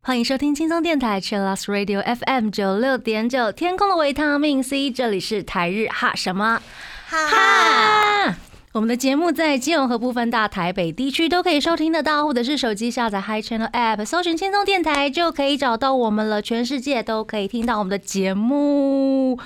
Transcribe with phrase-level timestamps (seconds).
[0.00, 6.62] 欢迎收听轻松电台 Chillus Radio FM 九六点九，天空的维他命 C，这里是台日哈什么
[7.08, 8.34] 哈。
[8.72, 16.40] 我们的节目在基隆和部分大台北地区都可以收听得到，或者是手机下载 Hi Channel App，搜寻轻松电台就可以找到我们了。
[16.40, 19.38] 全世界都可以听到我们的节目。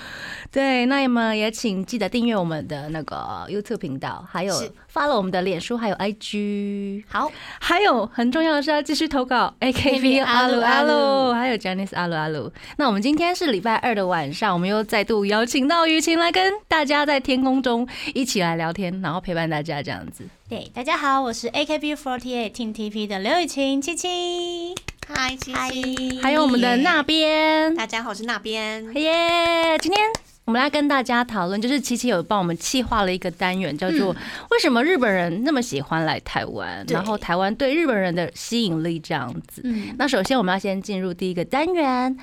[0.52, 3.16] 对，那你们也请记得订阅我们的那个
[3.48, 7.04] YouTube 频道，还有是发了我们的脸书，还有 IG。
[7.08, 12.52] 好，还有很重要的是要继续投稿 AKB 阿鲁阿鲁，还有 Janice 阿鲁阿鲁。
[12.76, 20.22] 那我们今天是礼拜二的晚上，我们又再度邀请到雨晴来跟大家在天空中一起来聊天，然后陪伴大家这样子。
[20.51, 24.75] 对，大家好，我是 AKB48 Team TP 的刘雨晴七七。
[25.07, 28.83] 嗨，七七，还有我们的那边，大家好，我是那边。
[28.95, 29.77] 耶！
[29.79, 30.01] 今天
[30.45, 34.15] 我们来跟大家讨论，就是琪琪有帮我们企划了一个单元，叫做“
[34.51, 39.61] 为什么日本人那么喜欢来台湾”，对然后台湾对日本人的吸引力这样子。
[39.63, 42.17] 嗯，那首先我们要先进入第一个单元，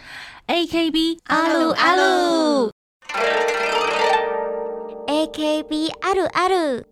[0.47, 2.71] AKB 阿鲁阿鲁。
[5.07, 6.85] AKB あるある。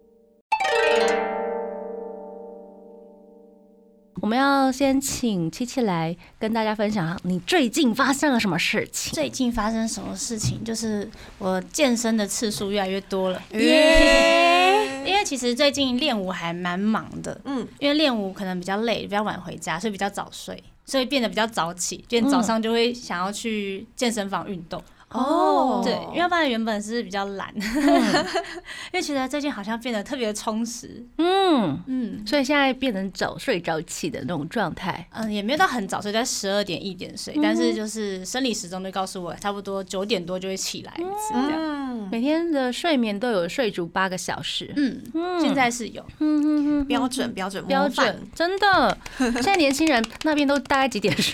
[4.22, 9.14] 我们要先请七七来跟大家分享你最近发生了什么事情。
[9.14, 10.64] 最近发生什么事情？
[10.64, 13.42] 就是我健身的次数越来越多了。
[13.52, 24.84] 耶，因为其实最近练舞还蛮忙的，嗯，因为练舞可能比较累，比较晚回家，所以比较早睡，所以变得比较早起，变得早上就会想要去健身房运动。
[25.10, 28.26] 哦对，因为要不然原本是比较懒，嗯
[28.92, 31.06] 因为觉得最近好像变得特别充实。
[31.18, 35.08] 嗯，嗯所以现在变成早睡早起的那种状态。
[35.14, 41.54] 嗯，也没有到很早睡，在十二点一点睡，但是就是生理时钟就告诉我，差不多九点多就会起来一次这样。
[41.56, 44.74] 嗯，每天的睡眠都有睡足八个小时。
[44.76, 48.98] 嗯，嗯现在是有，嗯嗯嗯标准标准标准，真的。
[49.18, 51.34] 现在年轻人那边都大概几点睡？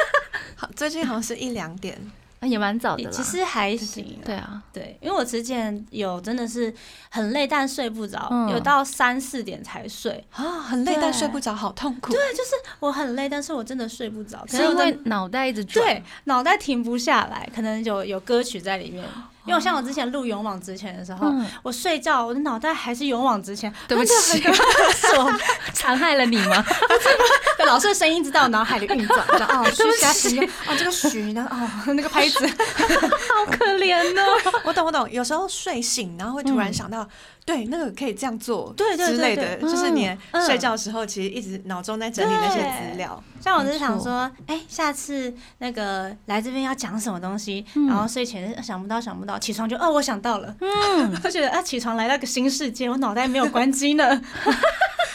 [0.56, 2.00] 好，最近好像是一两点。
[2.42, 3.10] 啊也蛮早的啦。
[3.10, 4.18] 其实还行。
[4.24, 6.74] 对啊，对，因为我之前有真的是
[7.08, 10.22] 很累，但睡不着，嗯有到三四点才睡。
[10.32, 12.12] 啊，很累，但睡不着，好痛苦。
[12.12, 12.50] 对，就是
[12.80, 15.86] 我很累，但是我真的睡不着，可是为脑袋一直转。
[15.86, 19.04] 对脑袋停不下来，可能有有歌曲在里面。
[19.44, 23.72] 因为像我之前录勇往直前的时候，嗯我睡觉，我的脑袋还是勇往直前。
[23.88, 25.32] 对不起，是 我
[25.72, 26.64] 残害了你吗？
[27.56, 34.60] 对老师的声音一直在我脑海里运转，哦，徐霞行，哦，这个徐呢，哦，那个拍子， 好可怜哦。
[34.64, 37.06] 我懂我懂，有时候睡醒，然后会突然想到，
[37.44, 43.22] 对，那个可以这样做，对之类的，就是你嗯睡觉的时候，其实一直脑中在整理那些资料。
[43.40, 54.04] 像我就是想说，哎、下次那个来这边要讲什么东西，然后睡前想不到想不到，起床就哦，我想到了，嗯， 我觉得啊，起床来到个新世界，我脑袋没有关机呢。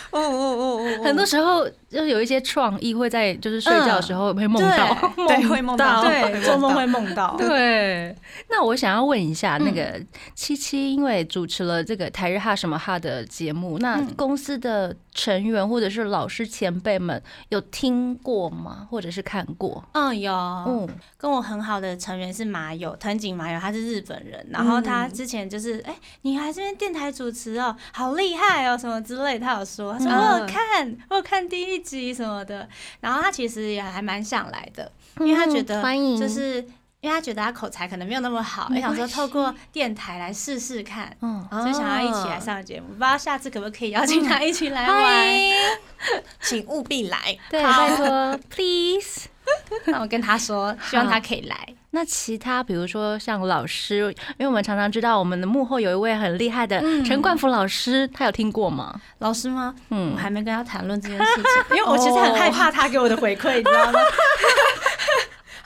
[0.09, 7.35] 哦哦哦哦，很多时候就是有一些创意会在就是睡觉的时候 会梦到，对会梦到对，做梦会梦到。
[7.37, 8.15] 对，
[8.49, 10.01] 那我想要问一下，那个
[10.33, 14.07] 七七，因为主持了这个台日哈什么哈的节目，那嗯。
[14.15, 18.87] 公司的成员或者是老师前辈们有听过吗？
[18.89, 19.83] 或者是看过？
[19.93, 36.63] 嗯，有，嗯，跟我很好的成员是麻友，藤井麻友，他是日本人，然后他之前就是，哎、你还这边电台主持哦，好厉害哦，什么之类，他有说，他说嗯我有看，我有看第一集什么的，然后他其实也还蛮想来的，因为他觉得嗯欢迎，就是。
[37.07, 42.87] 因为他觉得他口才可能没有那么好，也想说透过电台来试试看，嗯，所以想要一起来上节目。
[42.89, 45.33] 不知道下次可不可以邀请他一起来欢玩？
[45.41, 45.53] 迎，
[46.41, 47.37] 请务必来。
[47.49, 49.27] 对，好拜托， please。
[49.85, 51.55] 那我跟他说，希望他可以来。
[51.91, 58.99] 那其他比如说像老师，因为我们常常知道我们的幕后有一位很厉害的嗯陈冠福老师，他有听过吗？
[59.19, 59.73] 老师吗？
[59.91, 61.43] 嗯我还没跟他谈论这件事情，
[61.77, 63.99] 因为我其实很害怕他给我的回馈，你知道吗？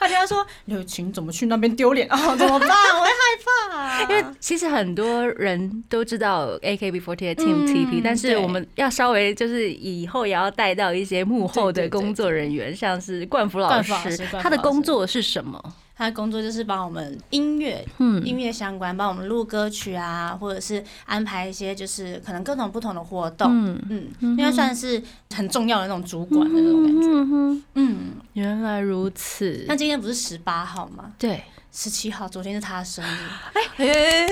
[0.02, 2.68] 他就要说刘晴怎么去那边丢脸啊，怎么办？
[2.68, 14.18] 我会害怕、啊， 因为其实很多人都知道 AKB48 Team 嗯 TP，、但是我们要稍微就是以后也要带到一些幕后的工作人员，像是冠福老冠福老师。
[14.40, 15.62] 他的工作是什么？
[16.02, 23.48] 他的工作就是帮我们音乐嗯音乐相关，帮我们录歌曲啊，或者是安排一些就是可能各种不同的活动。
[23.48, 25.00] 嗯嗯，嗯因为算是
[25.32, 27.08] 很重要的那种主管的那种感觉。
[27.08, 27.98] 嗯，嗯，
[28.32, 29.76] 原来如此那。
[29.76, 31.12] 今天不是十八号吗？
[31.16, 33.28] 对，十七号，昨天是他的生日，
[33.76, 34.26] 哎，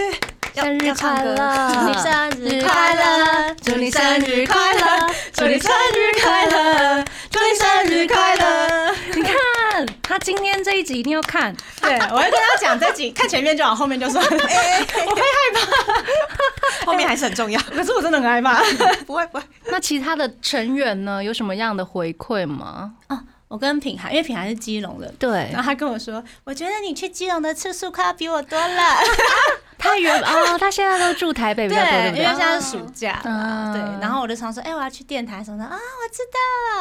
[0.55, 1.37] 要生日快乐！
[1.73, 5.05] 祝你生日快乐，祝你生日快乐！
[5.33, 7.05] 祝你生日快乐！
[7.31, 8.90] 祝你生日快乐！
[10.11, 11.55] 你看，他今天这一集一定要看。
[11.81, 14.23] 对，我会跟他讲这集，看前面就好，后面就算。
[14.27, 16.87] 我会害怕。
[16.87, 17.61] 后面还是很重要。
[17.71, 18.61] 可是我真的很害怕。
[19.07, 22.93] 不会不会，那其他的成员呢，有什么样的回馈吗？
[23.47, 28.97] 我跟品涵，因为品涵是基隆的，对然，后他跟我说，我觉得你去基隆的次数快要比我多了。
[29.81, 32.27] 他原哦，他现在都住台北比较多，对因不对？
[32.27, 33.81] 为现在是暑假对。
[34.01, 36.23] 然后我就常说，哎，我要去电台什么的啊，我知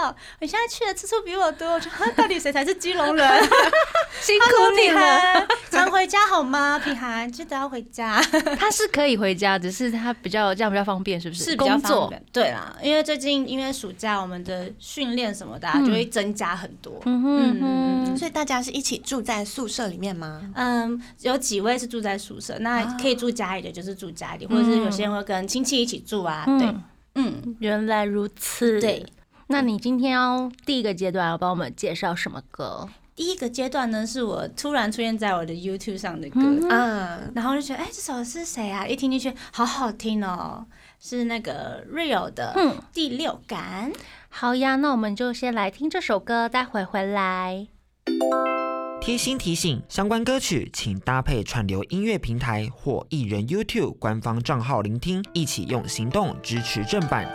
[0.04, 1.70] 道，你现在去的次数比我多。
[1.70, 3.28] 我说，啊到底谁才是基隆人？
[4.22, 5.48] 辛苦你了。
[5.72, 6.78] 常回家好吗？
[6.80, 8.22] 品涵，记得要回家，
[8.60, 11.44] 他是可以回家，只是他比较这样比较方便，是不是？
[11.46, 12.10] 是比较工作方。
[12.10, 12.24] 便。
[12.34, 17.00] 对啦，因为最近因为暑假，我们的训练什么的啊嗯就会增加很多。
[17.06, 20.42] 嗯哼嗯，所以大家是一起住在宿舍里面吗？
[20.56, 26.46] 嗯，有几位是住在宿舍，那啊可以住家里的就是住家里，或者是有些人会跟亲戚一起住啊。
[26.46, 26.74] 对
[27.16, 28.80] 嗯，原来如此。
[28.80, 29.06] 对。
[29.48, 32.88] 那你今天要第一个阶段要帮我们介绍什么歌？
[33.16, 36.40] 第一个阶段呢，是我突然出现在我的 YouTube 上的歌，
[36.70, 38.88] 嗯，然后就觉得，哎、这首是谁啊？
[38.88, 40.66] 一听进去，好好听哦，
[41.00, 43.92] 是那个 Real 的嗯《第六感》。
[44.30, 47.68] 好呀，那我们就先来听这首歌，待会回来。
[49.02, 57.26] 贴心提醒：相关歌曲请搭配串流音乐平台或艺人 YouTube 官方账号聆听，一起用行动支持正版。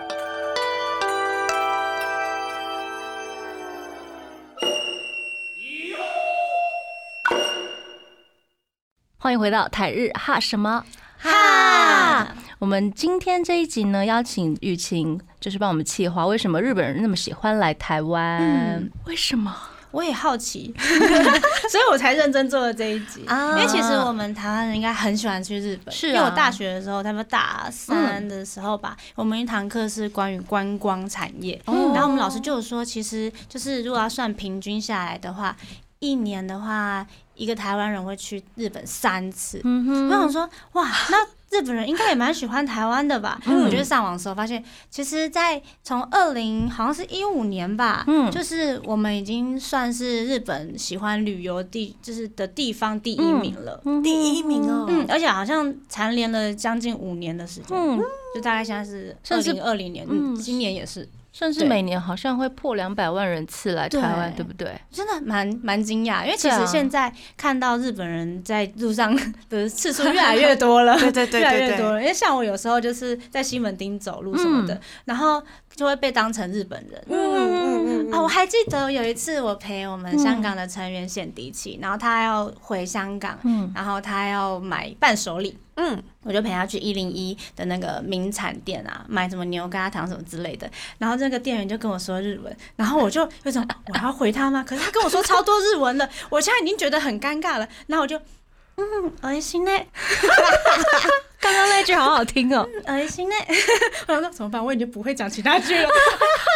[9.17, 10.85] 欢迎回到台日哈什么
[11.19, 18.39] 哈，我们今天这一集呢，邀请雨晴，就是帮我们企划为什么日本人那么喜欢来台湾？
[18.39, 19.51] 嗯为什么？
[19.95, 20.75] 我也好奇，
[21.71, 23.25] 所以我才认真做了这一集。
[23.27, 23.57] 啊。
[23.57, 26.11] 因为其实我们台湾人应该很喜欢去日本，是啊。
[26.11, 31.93] 因为我大学的时候，他们大三的时候吧，我们一堂课是关于观光产业，哦。
[31.95, 35.57] 然后我们老师就有说，其实就是如果要算平均下来的话，
[36.01, 39.61] 一年的话，一个台湾人会去日本三次。
[39.65, 43.41] 嗯我想说，哇，那日本人应该也蛮喜欢台湾的吧？
[43.47, 43.65] 嗯。
[43.65, 48.31] 我就是上网的时候发现，其实，在从二零好像是一五年吧，嗯。
[48.31, 53.81] 就是我们已经算是日本喜欢旅游地就是的地方第一名了。
[54.03, 58.01] 第一名哦，嗯，而且好像蝉联了将近五年的时间，嗯，
[58.35, 64.73] 就大概现在是二零二零年，嗯嗯，今年也是，甚至每年好像会破两百万人次来台湾，对对不对？
[64.93, 69.13] 真的蛮蛮惊讶，因为其实现在看到日本人在路上
[69.51, 72.01] 的次数越来越多了， 对对对 越来越多了。
[72.01, 75.43] 因为像我有时候就是在西门町走路什么的，然后
[75.75, 77.05] 就会被当成日本人。
[77.09, 85.59] 嗯嗯嗯啊，我还记得有一次我陪我们香港的成员显迪奇，然后他要回香港，嗯然后他要买伴手礼。
[85.77, 90.71] 嗯，我就陪他去一零一的那个名产店啊，买什么牛轧糖什么之类的。
[90.99, 94.63] 然后那个店员就跟我说日文，然后我就有种我要回他吗？
[94.65, 97.69] 可是他跟我说超多日文的， 我现在已经觉得很尴尬了。
[97.89, 98.17] 然后我就
[98.77, 98.85] 嗯，
[99.23, 99.71] 恶心呢，
[101.45, 103.35] 刚刚那句好好听哦， 恶心呢。
[104.09, 104.65] 我想说怎么办？
[104.65, 105.87] 我已经不会讲其他句了。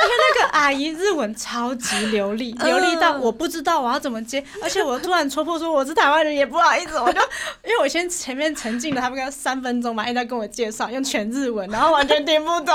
[0.01, 7.21] 而且那个阿姨日文超级流利，流利到我不知道我要怎么接，而且我突然戳破说我是台湾人，也不好意思，我就
[7.65, 12.75] 因为我先前面沉浸了他们个三分钟嘛，一直在跟我介绍，用全日文，然后完全听不懂。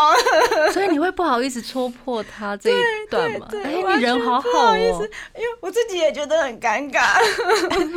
[0.71, 2.73] 所以你会不好意思戳破他这一
[3.09, 3.47] 段吗？
[3.49, 3.63] 对，
[3.95, 5.09] 你人好不好好意思哦。
[5.35, 7.01] 因为我自己也觉得很尴尬。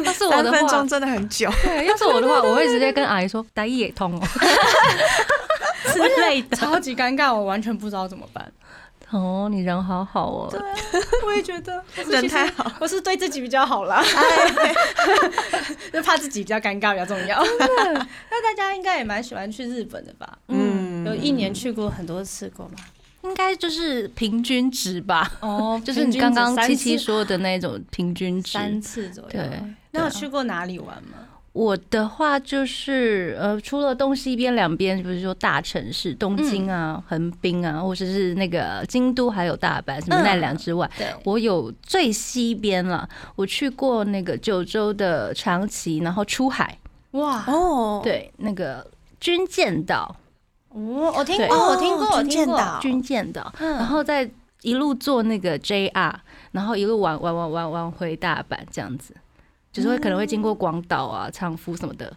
[0.04, 4.26] 要是我的话三分钟，真的很久，对，要是我的话，我会直接跟阿姨说打一也通哦
[5.92, 6.56] 之类的。
[6.56, 8.50] 超级尴尬，我完全不知道怎么办。
[9.10, 10.48] 哦，你人好好哦。
[10.50, 10.60] 对
[11.24, 14.02] 我也觉得 人太好，我是对自己比较好啦，
[15.92, 17.40] 就怕自己比较尴尬比较重要。
[17.42, 20.38] 那大家应该也蛮喜欢去日本的吧？
[20.48, 22.74] 嗯有一年去过很多次过吗？
[23.22, 28.52] 应该就是平均值吧，哦就是你刚刚七七说的那种平均值。
[28.52, 29.30] 三次左右。
[29.30, 29.48] 对
[29.92, 31.18] 那有去过哪里玩吗？
[31.56, 46.78] 我的话就是呃，除了东西边两边，比如说大城市东京啊、横滨啊，或者是那个京都，还有大阪、什么奈良之外，对，我有最西边了，我去过那个九州的长崎，然后出海，
[47.12, 48.86] 哇，哦，对，那个
[49.18, 50.14] 军舰岛，
[50.68, 52.22] 哦，我听过，我听过，哦我听过。
[52.22, 52.78] 军舰岛。
[52.82, 53.76] 军舰岛，嗯。
[53.76, 56.12] 然后再一路坐那个 JR，
[56.52, 59.14] 然后一路玩玩玩玩玩回大阪这样子，
[59.76, 62.10] 就是会可能会经过广岛啊、长福什么的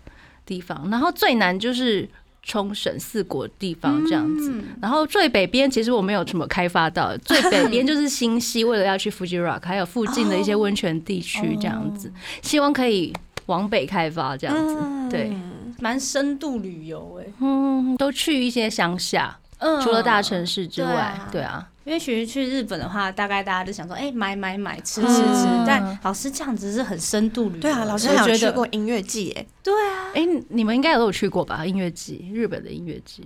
[0.46, 2.08] 地方，然后最南就是
[2.42, 4.52] 冲绳四国地方这样子。
[4.54, 4.64] 嗯。
[4.82, 12.12] 然后最北边其实我没有什么开发到，最北边就是新西， 为了要去 Fuji Rock，还有附近的一些温泉地区这样子，
[12.42, 13.14] 希望可以
[13.48, 14.78] 往北开发这样子。
[14.80, 15.10] 嗯。
[15.10, 15.36] 对，
[15.80, 17.32] 蛮深度旅游哎。
[17.42, 19.82] 嗯，都去一些乡下，嗯。
[19.82, 25.46] 除了大城市之外对啊，因因为其实去日本的话，大概大家就想说，哎、买买买，吃吃吃。
[25.48, 27.62] 嗯但老师这样子是很深度旅游。
[27.62, 31.66] 对啊，老师还有去我觉得过音乐季耶，对啊，哎、你们应该有都有去过吧？
[31.66, 33.24] 音乐季，日本的音乐季。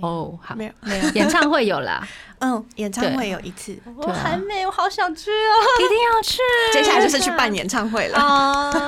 [0.00, 0.72] 哦，好，没有？
[0.82, 2.06] 没有， 演唱会有啦，
[2.40, 5.30] 嗯，演唱会有一次，我还没，我好想去
[5.80, 6.38] 一定要去。
[6.72, 8.18] 接下来就是去办演唱会了。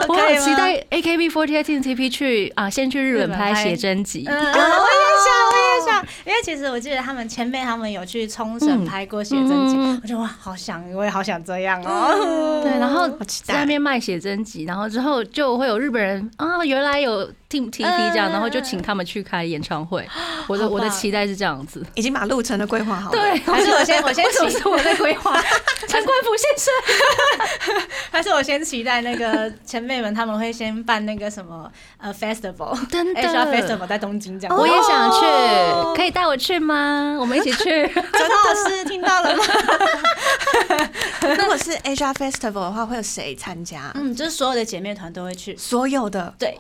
[0.09, 0.41] 我可以吗。
[0.41, 4.25] 很期待 AKB48 TP 去啊，先去日本拍写真集。
[4.27, 5.66] 嗯，我也想，我也想，
[6.25, 8.85] 因为其实我记得他们前辈他们有去冲绳嗯。
[8.85, 10.01] 拍过写真集，嗯。
[10.03, 12.61] 我觉得哇，好想，我也好想这样哦。
[12.63, 13.09] 对，然后
[13.45, 20.07] 在那边卖写真集，然后之后就会有日本人啊，原来有 Team TP 这样，嗯然后就请他们去开演唱会。
[20.49, 21.85] 我的我的期待是这样子。
[21.95, 23.19] 已经把路程都规划好了。
[23.19, 25.41] 对，还是我先我先为什么是我在规划？
[25.89, 34.57] 陈冠甫先生， 还是我先期待那个前辈们他们会先办那个什么呃 festival， 真 Asia 的，festival 在东京这样。
[34.57, 37.17] 我也想哦去，可以带我去吗？
[37.21, 37.87] 我们一起去。
[37.89, 39.45] 陈老师听到了吗？
[41.37, 43.91] 如果是 Asia Festival 的话，会有谁参加？
[43.95, 45.57] 嗯，就是所有的姐妹团都会去。
[45.57, 46.59] 所有的对，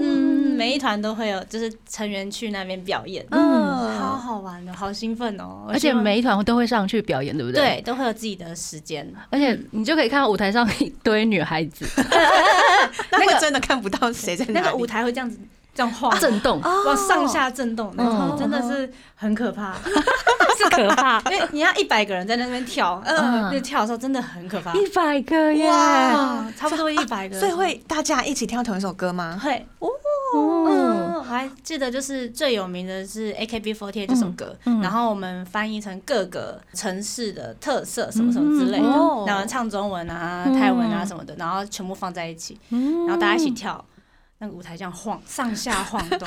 [0.00, 5.66] 嗯，每一团都会有，就是成员去那边表演，嗯好好玩哦，好兴奋哦！
[5.68, 7.60] 而且每一团都会上去表演，对不对？
[7.60, 7.82] 对。
[7.82, 11.86] 都会有自己的时间，而且你就可以看到舞台上一堆女孩子
[13.12, 15.38] 那个真的看不到谁在那个舞台会这样子
[15.80, 19.74] 这样晃，震动，往上下震动，那嗯种真的是很可怕。
[20.58, 21.18] 是可怕。
[21.30, 24.74] 因为你要一百个人在那边跳，嗯那跳的时候真的很可怕。
[24.74, 25.70] 一百个耶！
[26.54, 29.40] 差不多一百个，所以会大家一起跳同一首歌吗？
[29.42, 29.66] 会。
[30.34, 38.88] 哦还记得就是最有名的是 AKB48 这首歌，然后我们翻译成各个城市的特色什么什么之类的，
[39.26, 43.82] 然后唱中文啊、嗯泰文啊什么的，然后全部放在一起，嗯然后大家一起跳。
[44.42, 46.26] 那个舞台这样晃，上下晃动，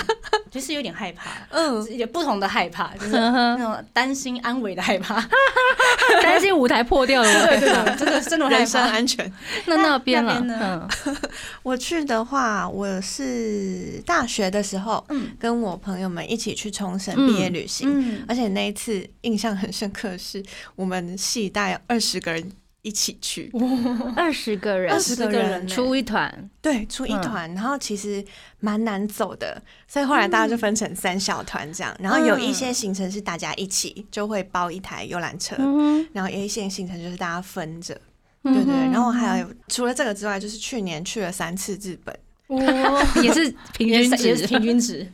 [0.52, 5.20] 就是有点害怕， 嗯，也不同的害怕，就是那种担心安慰的害怕。
[6.22, 8.80] 担心舞台破掉了，对对对，真的真的人身。
[8.84, 9.32] 安全。
[9.66, 11.16] 那那边呢嗯
[11.64, 20.44] 我去的话，我是大学的时候，嗯跟我朋友们一起去冲绳嗯毕业旅行，嗯，而且那一次印象很深刻是，
[20.76, 22.52] 我们系带二十个人
[22.84, 23.50] 一起去，
[24.16, 28.24] 二十个人，二十个人出一团，对，出一团，然后其实
[28.60, 38.00] 蛮难走的，所以后来大家就分成三小团这样，然后有一些行程是大家一起就会包一台游览车，嗯然后有一些行程就是大家分着，
[38.44, 38.54] 哼。
[38.54, 42.14] 对对，然后还有除了这个之外，就是去年去了三次日本，
[43.24, 44.28] 也是平均值。
[44.28, 45.10] 也是，平均值，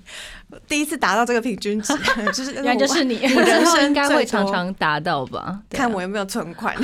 [0.68, 1.94] 第一次达到这个平均值，
[2.34, 5.62] 就是原来就是你，我人生应该会常常达到吧？
[5.70, 6.76] 看我有没有存款，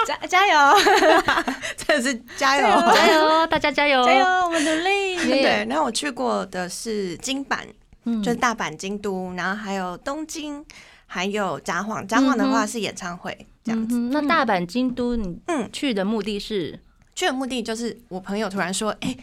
[0.06, 0.78] 加加油
[1.76, 2.62] 真的是 加油！
[2.94, 5.16] 加油，大家加油，加油，我们努力。
[5.16, 7.66] 对，然后我去过的是金板，
[8.04, 10.64] 嗯就是大阪、京都，然后还有东京，
[11.06, 12.06] 还有札幌。
[12.06, 13.96] 札幌的话是演唱会这样子。
[13.96, 16.78] 嗯那大阪、京都，你嗯去的目的是？
[17.14, 19.14] 去的目的就是我朋友突然说：“哎、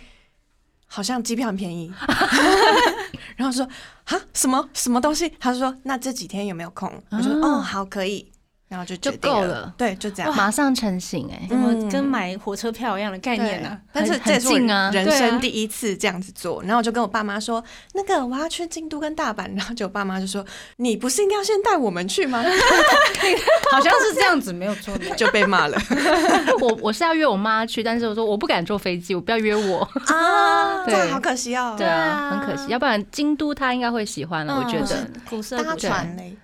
[0.86, 1.92] 好像机票很便宜。”
[3.36, 3.68] 然后说
[4.06, 8.32] ：“啊，什么什么东西？”他说：“那这几天有没有空？”我说：“啊哦，好，可以。”
[8.70, 10.36] 然后就决就够了对，就这样。
[10.36, 13.78] 马上成型哎，怎么跟买火车票一样的概念呢？
[13.94, 20.46] 但是很这是我很近啊人对啊生第一次这样子做，然后我就跟我爸妈说，那个我要去京都跟大阪，然后就我爸妈就说，
[20.78, 22.44] 你不是应该要先带我们去吗？
[23.72, 25.06] 好像是这样子，没有错的。
[25.16, 25.78] 就被骂了
[26.62, 29.80] 我我是要约我妈去，但是我说我不敢坐飞机，我不要约我。
[30.08, 31.76] 啊，对好可惜哦。
[31.78, 34.98] 对啊，啊很可惜，要不然京都她应该会喜欢了，我觉嗯得。
[35.06, 36.36] 搭古色古船嘞，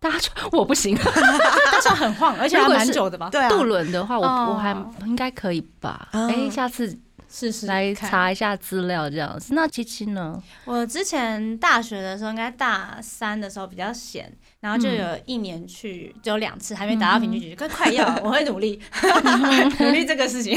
[0.00, 3.28] 大家我不行， 大船很晃， 而且还蛮久的吧？
[3.30, 4.70] 对啊，渡轮的话，我哦我还
[5.06, 6.08] 应该可以吧？
[6.12, 6.96] 哦哎，下次
[7.28, 7.92] 试试来。
[7.94, 9.52] 查一下资料这样子。
[9.54, 10.40] 那七七呢？
[10.64, 18.80] 我之前大学的时候，应该大三的时候比较闲，然后就有一年去，只有两次，还没达到平均值，快快要，我会努力
[19.80, 20.56] 努力这个事情。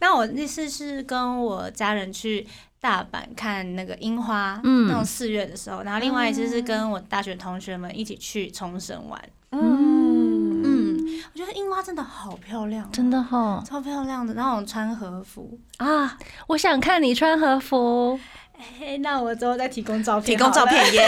[0.00, 2.46] 那我那次是跟我家人去
[2.84, 9.18] 大阪看那个樱花，嗯那种四月的时候，然后另外一次是跟我大学同学们一起去冲绳玩。
[9.52, 15.58] 嗯嗯，我觉得樱花真的好漂亮哦，真的哈超漂亮的，那种穿和服。
[15.78, 16.18] 啊！
[16.48, 18.20] 我想看你穿和服，
[18.78, 20.76] 嘿，那我之后再提供照片，提供照片。
[20.94, 21.06] 耶。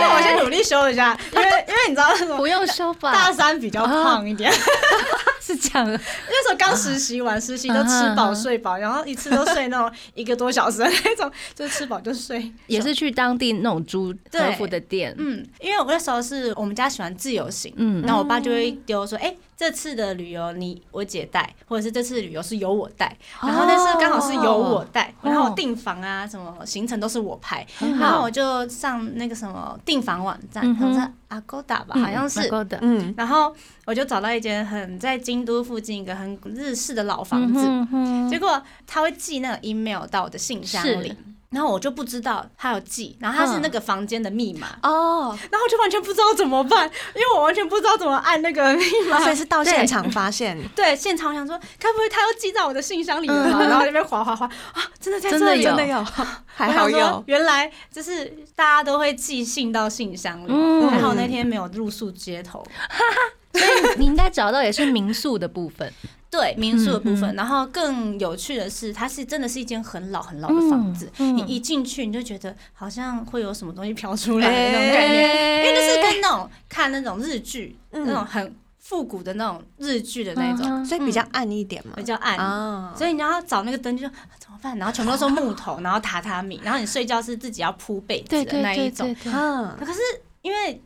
[0.00, 3.12] 那我先努力修一下，因为因为你知道那种不用修吧？
[3.12, 4.52] 大三比较胖一点，
[5.40, 5.96] 是这样，那
[6.42, 12.52] 时候刚实习完，实习都吃饱睡饱，然后一次都睡那种一个多小时的那种，就吃饱就睡。
[12.66, 15.14] 也是去当地那种租和服的店。
[15.18, 32.48] 嗯，因为我那时候是我们家喜欢自由行，嗯然后我爸就会丢说，哎、这次的旅游你我姐带，或者是这次旅游是由我带，然后但是刚好是由我带，哦然后订房啊什么么行程都是我排，然后我就上那个什么订房网站，好像是 Agoda 吧，好像是。
[32.80, 33.54] 嗯，然后
[33.84, 37.60] 我就找到一间很在京都附近一个很日式的老房子，
[37.92, 41.08] 嗯结果他会寄那个 email 到我的信箱里。
[41.08, 41.16] 是，
[41.54, 49.20] 然后我就不知道他有寄，然后他是那个房间的密码，哦，然后我就完全不知道怎么办，因为我完全不知道怎么按那个密码。
[49.20, 53.60] 所以是到现场发现，对，现场我想说，该不会他又寄在我的信箱里了吧？
[53.62, 56.04] 然后那边划划划啊，真的在这里，真的有。
[56.56, 60.88] 还好有，原来就是大家都会寄信到信箱里，嗯。
[60.90, 62.64] 还好那天没有露宿街头。
[63.54, 65.92] 所以你应该找到也是民宿的部分，
[66.34, 71.08] 对民宿的部分，嗯然后更有趣的是，它是真的是一间很老很老的房子。
[71.18, 82.02] 你一进去，你就觉得好像会有什么东西飘出来的那种感觉，因 因为就是跟那种看那种日剧、嗯那种很复古的那种日剧的那种、所以比较暗一点嘛比。
[82.02, 82.36] 较暗。
[82.36, 84.76] 啊，所以你要找那个灯，就说啊怎么办？
[84.76, 89.24] 然后全部都是木头，然后榻榻米，然后你睡觉是自己要铺被子的那一种对。
[89.24, 90.00] 对，嗯，可是
[90.42, 90.82] 因为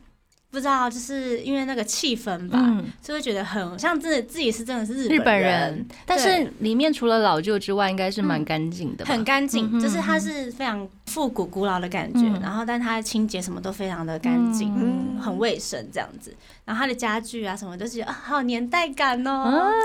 [0.51, 5.43] 不知道，就是因为那个气氛吧，嗯，就会觉得很像真的自己是真的是日本人。
[5.49, 12.39] 人，，但是里面除了老旧之外，应该是蛮干净的吧，很干净，嗯就是它是非常复古古老的感觉，嗯。
[12.41, 15.19] 然后但它的清洁什么都非常的干净，嗯。
[15.19, 16.33] 很卫生这样子。
[16.63, 19.31] 然后它的家具啊什么都是啊，好有年代感哦。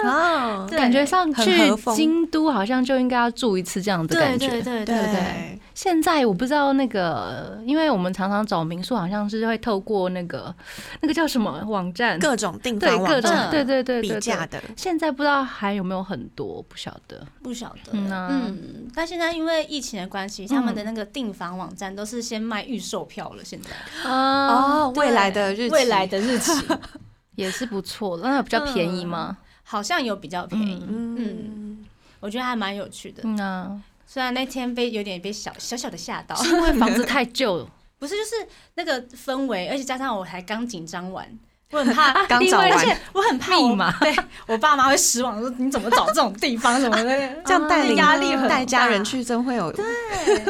[0.05, 0.79] 啊， 哦，对。
[0.79, 1.51] 感觉上去
[1.97, 5.13] 京都好像就应该要住一次这样的感觉，对对对对对。
[5.13, 10.55] 对，现在我不知道那个，因为我们常常找民宿，好像是会透过那个
[11.01, 14.15] 那个叫什么网站，各种订对各种房网站，对对对对。
[14.15, 14.47] 比价。
[14.47, 17.27] 的，现在不知道还有没有很多，不晓得。
[17.43, 17.93] 不晓得。
[17.93, 18.29] 嗯啊。
[18.31, 23.43] 嗯，但现在因为疫情的关系，他们的那个订房网站都是先卖预售票了。
[23.43, 23.71] 现在。
[24.11, 26.53] 哦，哦，未来的日期，未来的日期。
[27.37, 29.39] 也是不错，那比较便宜吗？
[29.63, 31.17] 好像有比较便宜，嗯。
[31.19, 31.85] 嗯，
[32.21, 33.23] 我觉得还蛮有趣的。
[33.25, 37.69] 嗯啊，虽然那天被有点被小小小的吓到，是因为房子 太旧，
[37.99, 41.27] 不是，就是那个氛围，而且加上我还刚紧张完，
[41.75, 43.55] 我很怕 刚找完而且我很怕
[44.01, 44.15] 对
[44.47, 49.85] 我爸妈会失望，说你怎么找这种地方什么的， 这样带领压力很带家人大去，真会有对。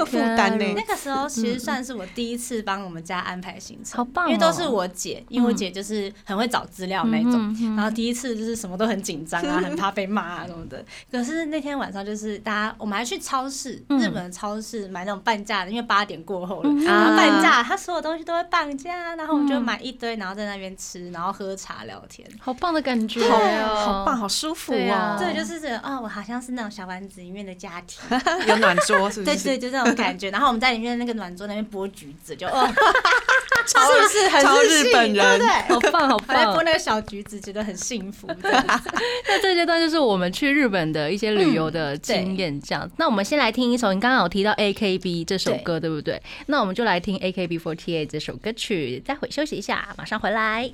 [0.07, 0.64] 负担呢。
[0.76, 4.28] 那个时候其实算是我第一次帮我们家安排行程，好棒哦。
[4.28, 7.54] 因为都是我姐，因为我姐就是很会找资料那种。
[7.76, 10.84] 然后第一次就是什么都很紧张啊，很怕被骂啊什么的。
[11.10, 13.99] 可是那天晚上就是大家，我们还去超市，嗯。
[14.04, 16.71] 日本的超市买那种半价的，因为八点过后了，
[17.17, 22.28] 半价，它所有东西都会半价，然后我们就买一堆，然后在那边吃，然后喝茶聊天。
[22.40, 25.18] 好棒的感觉好哦，好棒，好舒服对啊哦！
[25.18, 28.00] 这就是觉得啊，我好像是那种小丸子里面的家庭，
[28.48, 29.36] 有暖桌，是不是？
[29.36, 30.30] 对对，就这种感觉。
[30.30, 32.68] 然后我们在里面那个暖桌那边剥橘子，就哦，
[33.66, 35.74] 超 是不是很超日本人对对？
[35.74, 36.62] 好棒好棒剥。
[36.64, 38.26] 那个小橘子，觉得很幸福。
[38.42, 42.90] 那这阶段就是我们去日本的一些旅游的经验，这样。
[42.96, 46.20] 那我们先来听一首，你刚刚有提到 A K B 这首歌，对不对？
[46.46, 50.70] 那我们就来听 A K B 4 8这首歌曲，待会休息一下，马上回来。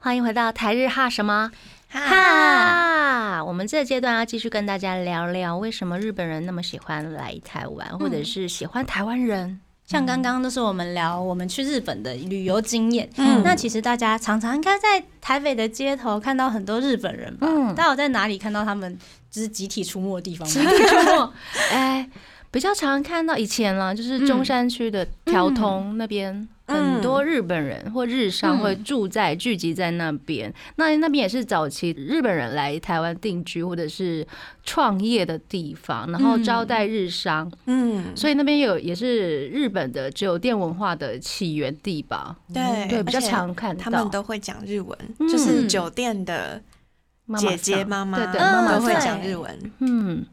[0.00, 1.50] 欢迎回到台日哈什么
[1.90, 3.44] 哈？
[3.44, 9.60] 我们这个阶段要继续跟大家聊聊，为什么日本人那么喜欢来台湾，或者是喜欢台湾人。
[9.84, 17.46] 像刚刚都是我们聊我们去日本的旅游经验，嗯那其实大家常常应该在台北的街头看到很多日本人吧？
[17.48, 18.98] 嗯大家有在哪里看到他们
[19.30, 20.60] 就是集体出没的地方集？
[20.60, 21.32] 体出没，
[21.72, 22.10] 哎，
[22.50, 26.48] 比较常看到以前啦，就是中山区的条通那边。
[26.70, 34.26] 很多日本人或日商嗯会住在聚集在那边，那那边也是早期日本人来台湾定居或者是
[34.64, 42.36] 创业的地方，然后招待日商，嗯，所以那边有也是日本的酒店文化的起源地吧。
[42.52, 43.82] 对对，比较常看到。
[43.82, 46.60] 他们都会讲日文，嗯就是酒店的
[47.38, 49.72] 姐姐桑妈妈，对对，嗯妈妈都会讲日文。
[49.78, 50.26] 嗯，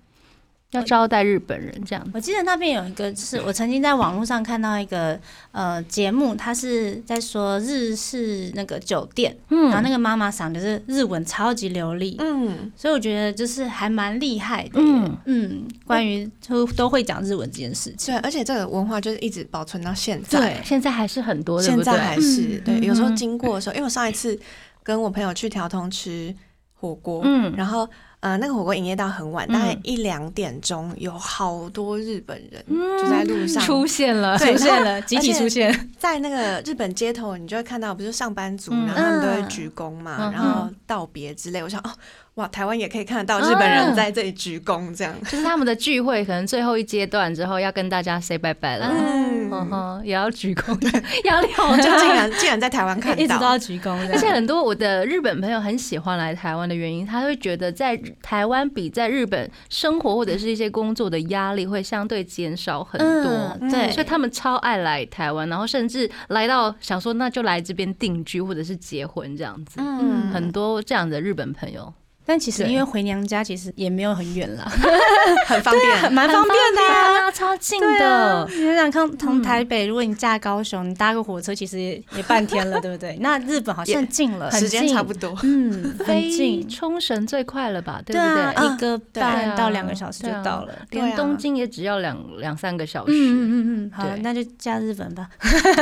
[0.76, 2.12] 要招待日本人这样。
[2.14, 5.20] 我记得那边有一个，就是我曾经在网络上看到一个
[5.52, 14.80] 呃节目，它是在说日式那个酒店，嗯然后那个妈妈嗓就是日文超级流利，嗯，所以我觉得就是还蛮厉害的。
[14.80, 18.14] 嗯嗯，关于都都会讲日文这件事情。
[18.14, 20.40] 对，而且这个文化就是一直保存到现在。
[20.40, 21.84] 对，现在还是很多，对现？
[21.84, 24.38] 在还是嗯对，嗯有时候嗯经过的时候，因为我上一次
[24.82, 26.34] 跟我朋友去条通吃
[26.74, 27.88] 火锅，嗯然后
[28.26, 33.62] 呃那个火锅营业到很晚，嗯大概一两点钟，有好多日本人嗯就在路上。
[33.64, 35.92] 出现了，对出现了， 集体出现。
[36.00, 38.88] 在那个日本街头，你就会看到，不是上班族，嗯。
[38.88, 41.62] 然后他们都会鞠躬嘛，嗯然后道别之类。
[41.62, 41.92] 我想，哦，
[42.36, 45.16] 哇，台湾也可以看得到日本人在这里鞠躬，这样。
[45.24, 50.78] 就是他们的聚会，可能最后一阶段之后要跟大家 say 拜拜了，嗯，嗯哼，也要鞠躬，
[51.24, 52.14] 压力好就竟大。
[52.14, 53.24] 然竟然在台湾看到。
[53.24, 63.32] 一直都到要，鞠躬，而且很多我的日本朋友很喜欢来台湾的原因，他会觉得在台湾比在日本生活或者是一些工作的压力会相对减少很多。
[63.62, 70.30] 嗯对，所以他们超爱来台湾，然后甚至来到想说那就来这边定居或者是结婚这样子，嗯。
[70.34, 71.94] 很多这样的日本朋友。
[72.26, 74.66] 但其实因为回娘家其实也没有很远啦，
[75.46, 76.14] 很方便。
[76.14, 77.28] 蛮方便的啊。
[77.28, 78.48] 啊，超近对的啊，。
[78.50, 83.18] 你想想看，从嗯台北，如果你嫁高雄，你搭个火车，其实也也半天了，对不对？
[83.22, 88.02] 那日本好像近了，时间差不多，嗯， 很近，冲绳最快了吧？
[88.06, 88.66] 对对不对？
[88.68, 90.74] 一个半到两个小时就到了。
[90.92, 93.12] 连东京也只要两两三个小时。
[93.14, 95.28] 嗯嗯嗯嗯，好，那就嫁日本吧，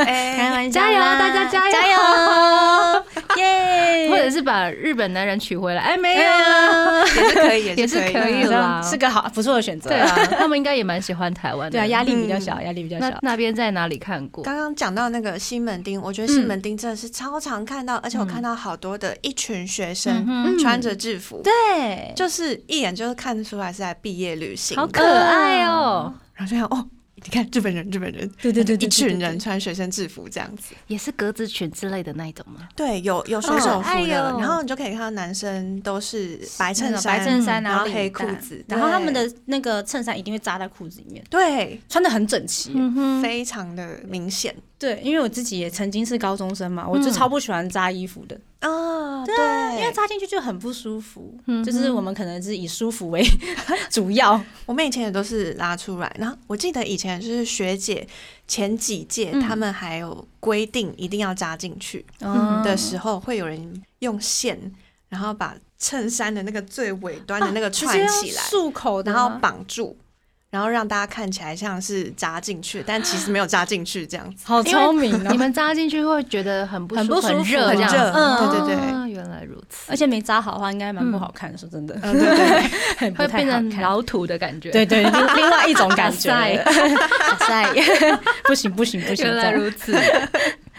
[0.05, 3.03] 哎 开玩笑加油大家加油加油，
[3.37, 4.09] 耶！
[4.09, 9.89] 或者是把日本男人娶回来，哎，没没有啊， 也是可以，也是是可以的啦是个好不错的选择。
[9.89, 11.77] 对啊，他们应该也蛮喜欢台湾的。
[11.77, 12.41] 对啊，压力比较嗯。
[12.41, 13.17] 小，压力比较小。
[13.21, 14.43] 那边在哪里看过？
[14.43, 26.85] 刚刚讲到那个西门町，我觉得西门町真的是超常看到，而且我看到好多的一群学生嗯穿着制服，对，就是一眼就是看得出来是在毕业旅行，好可爱哦，然后就想哦，
[27.25, 32.67] 你看日本人，日本人，对对对对对一群人穿学生制服这样子，也是格子裙之类的那一种吗？
[32.75, 42.71] 对，有有水手服哎的，呦然后你就可以看到男生都是白衬衫，白衬衫啊，然后黑裤子，然后他们的那个衬衫一定会扎在裤子里面，对，穿的很整齐。
[42.75, 49.33] 嗯，非常的明显对，因为我自己也曾经是高中生嘛，我就嗯超不喜欢扎衣服的，啊，对，
[49.79, 51.33] 因为扎进去就很不舒服。
[51.45, 53.23] 嗯就是我们可能是以舒服为
[53.89, 58.05] 主要，我们以前也都是拉出来，然后我记得以前就是学姐
[58.45, 59.41] 前几届，嗯。
[59.41, 64.59] 他们还有规定一定要扎进去嗯的时候，会有人用线，
[65.07, 69.95] 然后把衬衫的那个最尾端的那个串起来，束口然后吗，绑住。
[70.53, 74.43] 然后让大家看起来像是扎进去，但其实没有扎进去这样子。
[74.45, 77.71] 好聪明你哦， 们扎进去会觉得很不舒服、很不舒服很热、
[78.13, 81.57] 嗯对对对哦原来如此，而且没扎好的话，应该蛮不好看。
[81.57, 83.47] 说真的，嗯，对对， 会变。
[83.47, 84.69] 成老土的感觉。
[84.69, 86.29] 对对，另 另外一种感觉。
[86.29, 86.63] 塞
[87.47, 89.91] 塞，不行不行不行，原来如此。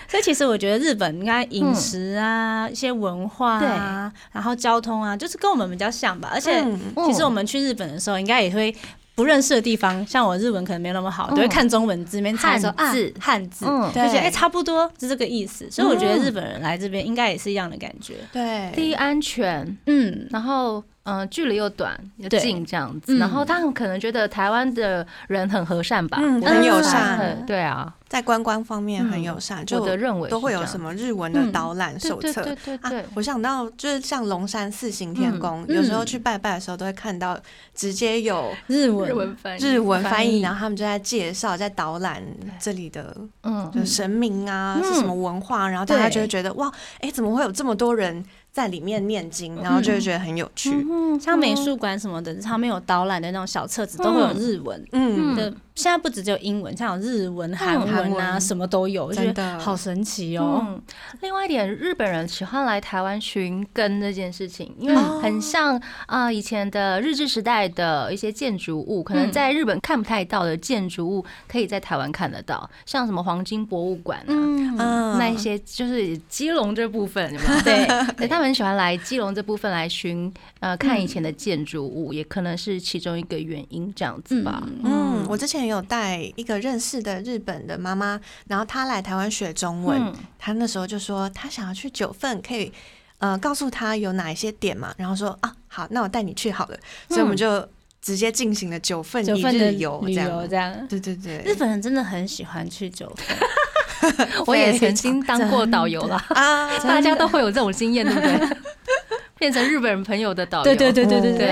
[0.08, 6.30] 所以其实我觉得日本应该饮食啊、一些文化啊，然后交通啊，就是跟我们比较像吧。
[6.32, 8.72] 而且嗯其实我们去日本的时候，应该也会。
[9.14, 11.34] 不认识的地方，像我日文可能没那么好，嗯。
[11.34, 13.14] 都会看中文字面查说啊汉字。
[13.20, 13.82] 汉字，嗯。
[13.88, 15.70] 就觉得哎差不多是这个意思。
[15.70, 18.14] 所以我觉得日本人来这边应该也是一样的感觉。
[18.32, 32.20] 对，第一安全，嗯，然后嗯、呃距离又短又近这样子，嗯然后他们可能觉得台湾的人很和善吧，嗯很友善很对啊，在观光方面很友善，就我的认为都会有什么日文的导览手册。
[32.20, 37.38] 对对对对对啊，我想到就是像龙山四行天宫，嗯有时候去拜拜的时候都会看到
[37.74, 42.22] 直接有日文日文翻译日文翻译，然后他们就在介绍、在导览
[42.58, 50.70] 这里的嗯就神明啊、嗯是什么文化，然后大家就会觉得哇，哎，怎么会有这么多人在里面念经，然后就会觉得很有趣。
[50.70, 51.18] 嗯。
[51.18, 54.80] 像美术馆什么的，他们有导览的那种小册子，都会有日文。
[54.92, 59.32] 嗯，的，现在不只只有英文，像有日文、韩韩文啊，什么都有，真的。
[59.34, 60.64] 得好神奇哦。
[60.64, 60.80] 嗯，
[61.20, 69.32] 另外一点，日本人喜欢来台湾寻根这件事情，因为嗯很像啊、以前的日治时代的一些建筑物，可能嗯。
[69.32, 74.26] 在日本看不太到的建筑物，可以在台湾看得到，像什么黄金博物馆啊。
[74.28, 77.60] 嗯，嗯那一些就是基隆这部分，有没有？
[77.62, 84.62] 对，对，他们很喜欢来基隆这部分来寻呃看以前的建筑物，也可能是其中一个原因，这样子吧。
[84.84, 90.14] 嗯，我之前有带一个认识的日本的妈妈，然后她来台湾学中文，嗯。
[90.38, 92.72] 她那时候就说她想要去九份，可以
[93.18, 97.66] 呃告诉她有哪一些点嘛，然后说啊好，那我带你去好了，所以我们就
[98.02, 100.30] 直接进行了九份一日游旅这样。
[100.30, 100.86] 游这样。
[100.88, 108.56] 对对对，日本人真的很喜欢去九份， 我也曾经当过导游啦，啊， 大家都会有这种经验，对不对？
[109.36, 111.46] 变成日本人朋友的导游，对对对对对对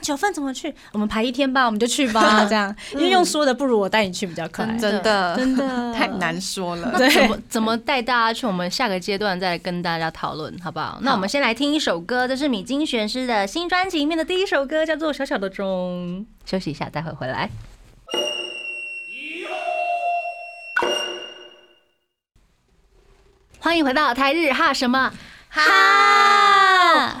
[0.00, 0.72] 九份怎么去？
[0.92, 2.74] 我们排一天吧，我们就去吧， 这样。
[2.92, 6.90] 因为用说的不如我带你去比较快，真真的真的 太难说了。
[6.98, 8.46] 那怎么怎么带大家去？
[8.46, 10.98] 我们下个阶段再跟大家讨论，好不好？
[11.02, 16.24] 那我们先来听一首歌，这是米津玄师的新专辑里面的第一首歌，叫做《小小的钟》。
[16.50, 17.50] 休息一下，待会回来。
[23.58, 25.10] 欢迎回到台日哈什么
[25.48, 26.13] 哈？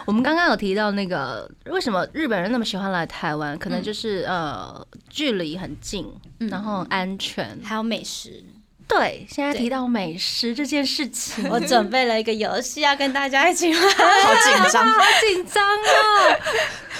[0.06, 6.06] 我们刚刚有提到那个为什么日本人那么喜欢来台湾，可能就是呃距离很近，
[6.38, 8.44] 然后安全，还有美食。
[8.86, 16.36] 对，现在提到美食这件事情，我准备了一个游戏要跟大家一起玩， 好紧张， 好紧张哦。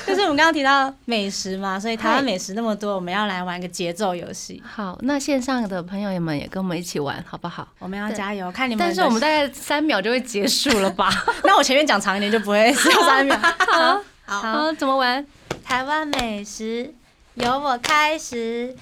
[0.06, 4.62] 就是我们刚刚提到美食嘛，所以台湾美食那么多，我们要来玩一个节奏游戏。
[4.66, 7.66] 好，那线上的朋友们也跟我们一起玩，好不好？
[7.78, 8.84] 我们要加油，看你们。
[8.84, 11.08] 但是我们大概三秒就会结束了吧？
[11.44, 13.36] 那我前面讲长一点就不会只有三秒。
[13.36, 15.24] 好，好，好，怎么玩？
[15.64, 16.92] 台湾美食
[17.34, 18.76] 由我开始，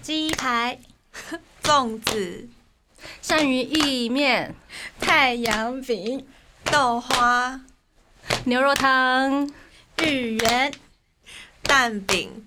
[0.00, 0.78] 鸡排、
[1.62, 2.48] 粽子、
[3.22, 4.54] 鳝鱼意面、
[5.00, 6.26] 太阳饼、
[6.64, 7.60] 豆花、
[8.44, 9.48] 牛肉汤、
[10.02, 10.72] 芋圆、
[11.62, 12.46] 蛋饼、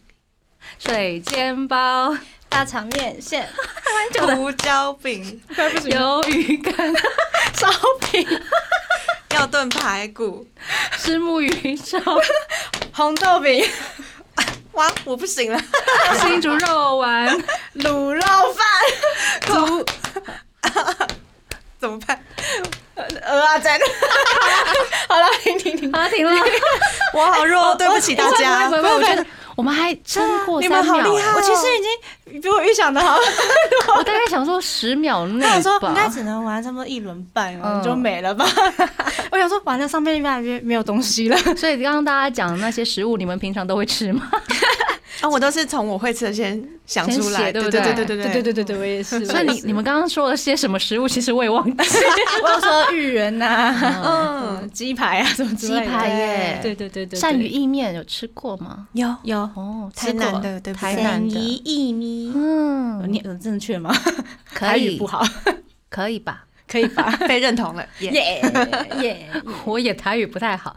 [0.78, 2.18] 水煎包、
[2.50, 3.48] 大肠面线、
[4.36, 5.42] 胡椒饼、
[5.86, 6.76] 鱿鱼干、
[7.56, 7.70] 烧
[8.12, 8.28] 饼、
[9.34, 10.46] 要炖排骨。
[10.98, 11.98] 石木鱼烧、
[12.92, 13.66] 红豆饼、
[14.76, 15.60] 哇，我不行了，
[16.22, 17.36] 新竹肉丸、
[17.76, 18.22] 卤肉
[18.54, 18.66] 饭、
[19.48, 19.86] 猪
[21.80, 22.20] 怎么办？
[22.96, 23.80] 鹅啊煎。
[25.08, 25.92] 好了，停停停。
[25.94, 26.32] 好，停了。
[27.14, 28.70] 我好弱，对不起大家
[29.56, 31.10] 我们还撑过你们三秒欸。
[31.10, 33.18] 好厉害我其实已经比我预想的好。
[33.98, 36.08] 我大概想说十秒内我说应该。
[36.10, 38.46] 只能玩差不多一轮半，然嗯后就没了吧。
[39.32, 41.38] 我想说玩在上面越来越没有东西了。
[41.56, 44.30] 所以刚刚大家讲的那些食物，你们平常都会吃吗？
[45.22, 49.26] 啊，我都是从我会吃的先想出来，对不对对对对对对对对对，我也是。
[49.26, 51.08] 所以你你们刚刚说了些什么食物？
[51.08, 51.72] 其实我也忘记。
[52.44, 55.82] 我有说芋圆呐，嗯嗯，鸡排啊什么之类的。
[55.86, 58.88] 鸡排耶对对对对，鳝鱼意面有吃过吗？
[58.94, 60.74] 有有哦，台南的，对？
[60.74, 63.94] 台南的鳝鱼意面，嗯，你呃正确吗？
[64.54, 65.24] 可台语以不好，
[65.90, 66.45] 可以吧？
[66.68, 67.16] 可以吧？
[67.28, 68.12] 被认同了，耶！
[68.12, 68.42] 耶
[69.02, 69.30] 耶！
[69.66, 70.76] 我也台语不太好。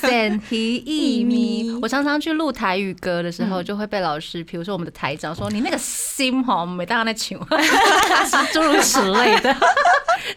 [0.00, 7.38] 鳝鱼意米，我常常去录台语歌的时候，就会被老师，比如说我们的台长说：“你那个心哈，每当在请，
[8.52, 9.54] 诸如此类的。”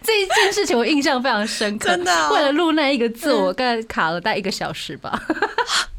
[0.01, 5.19] 这一件事情我印象非常深刻，真的哦为了录那一个字，我大概卡了大概一个小时吧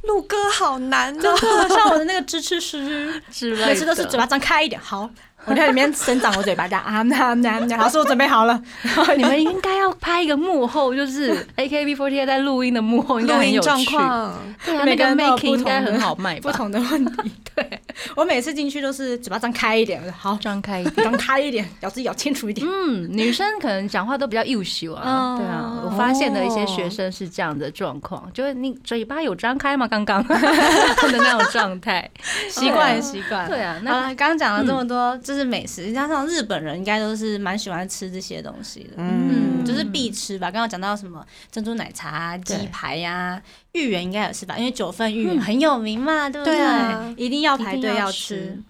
[0.02, 1.36] 录歌好难真哦。
[1.40, 3.66] 的像我的那个支持师，之类的。
[3.66, 5.08] 每次都是嘴巴张开一点，好，
[5.46, 8.60] 我在里面伸长我嘴巴，这样啊那那那，老师我准备好了。
[9.16, 13.86] 你们应该要拍一个幕后，就是 AKB48 在录音的幕后，应该很有趣。
[13.96, 16.50] 况，对啊，那个 making 应该很好卖吧？
[16.50, 17.75] 不同的问题， 对
[18.14, 21.04] 我每次进去都是嘴巴张开一点，好，张开一点。
[21.04, 22.66] 张开一点，咬字咬清楚一点。
[22.66, 29.86] 嗯，女生可能讲话都比较优秀啊，嗯对啊，我发现的一些学生是这样的状况，就是你嘴巴有张开吗？
[29.88, 30.34] 刚刚 的
[31.18, 32.10] 那种状态，
[32.50, 33.48] 习惯习惯。
[33.48, 40.50] 对啊，好那了，刚刚讲了这么多，就是美食，加上日本人应该都是蛮喜欢吃这些东西的，嗯，就是必吃吧。
[40.50, 43.40] 刚刚讲到什么珍珠奶茶鸡排呀、
[43.72, 48.62] 芋圆应该也是吧，因为九份芋圆很有名嘛，对不对啊一定要排一定要吃吃。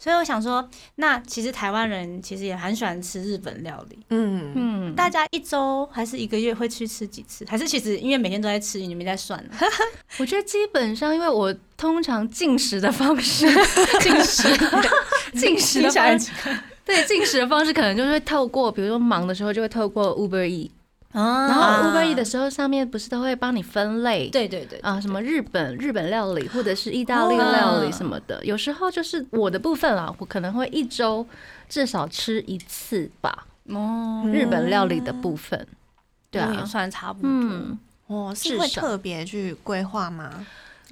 [0.00, 3.98] 所以我想说，那其实台湾人其实也很喜欢吃日本料理。
[4.10, 7.44] 嗯，嗯，大家一周还是一个月会去吃几次？
[7.48, 9.50] 还是其实因为每天都在吃，你没在算呢？
[10.18, 13.44] 我觉得基本上，因为我通常进食的方式，
[14.00, 14.48] 进食，
[15.34, 16.30] 进食的 方式，
[16.84, 20.70] 对进食的方式可能就是会透过，比如说忙的时候就会透过 Uber E，
[21.12, 31.26] 然然后 Uber E 的时候上面不是都会帮你分类，对对对啊，什么日本日本料理或者是意大利料理什么的，有时候就是我的部分啦，我可能会一周
[31.68, 35.66] 至少吃一次吧，哦，日本料理的部分。
[36.30, 36.52] 对啊。
[36.52, 37.30] 也啊，算差不多。
[37.30, 40.46] 嗯，哦，是会特别去规划吗？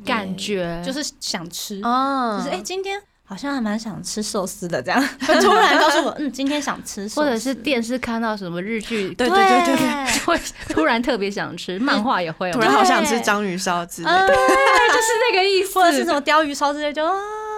[0.04, 0.82] 感觉。
[0.84, 2.38] 就是想吃，哦。
[2.38, 5.02] 就是哎、今天好像还蛮想吃寿司的，这样。
[5.26, 9.36] 就突然告诉我，嗯，今天想吃或者是电视看到什么日剧，对对。
[9.36, 14.36] 对对对，会突然特别想吃，漫画也会有，突然好想吃章鱼烧之类的，对。
[14.36, 17.14] 就是那个意思，或者是什么鲷鱼烧之类，就哦，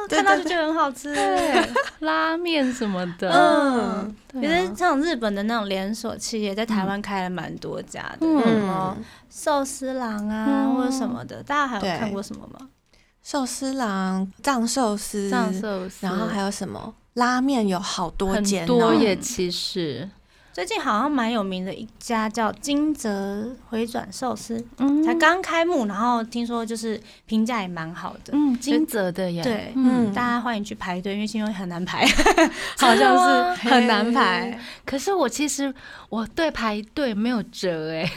[0.09, 1.15] 对对看到就觉得很好吃。
[1.15, 1.69] 对
[2.01, 8.41] 拉面什么的，嗯对其实啊像日本的那种连锁企业，在台湾开了蛮多家的，嗯。
[8.43, 8.97] 什么
[9.31, 10.75] 寿司郎啊，嗯。
[10.75, 11.43] 或者什么的。
[11.43, 12.69] 大家还有看过什么吗？
[13.31, 16.95] 寿司郎、藏寿司、藏寿司，然后还有什么？
[17.13, 20.09] 拉面，有好多很间、哦，多耶，其实，
[20.59, 28.33] 最近好像蛮有名的一家叫金泽回转寿司，嗯才刚开幕，然后听说就是评价也蛮好的。
[28.33, 32.05] 嗯，金泽的耶，对嗯，大家欢迎去排队，因为现在很难排，
[32.77, 33.17] 好像
[33.57, 34.59] 是很难排。
[34.85, 35.73] 可是我其实
[36.09, 38.11] 我对排队没有辙哎，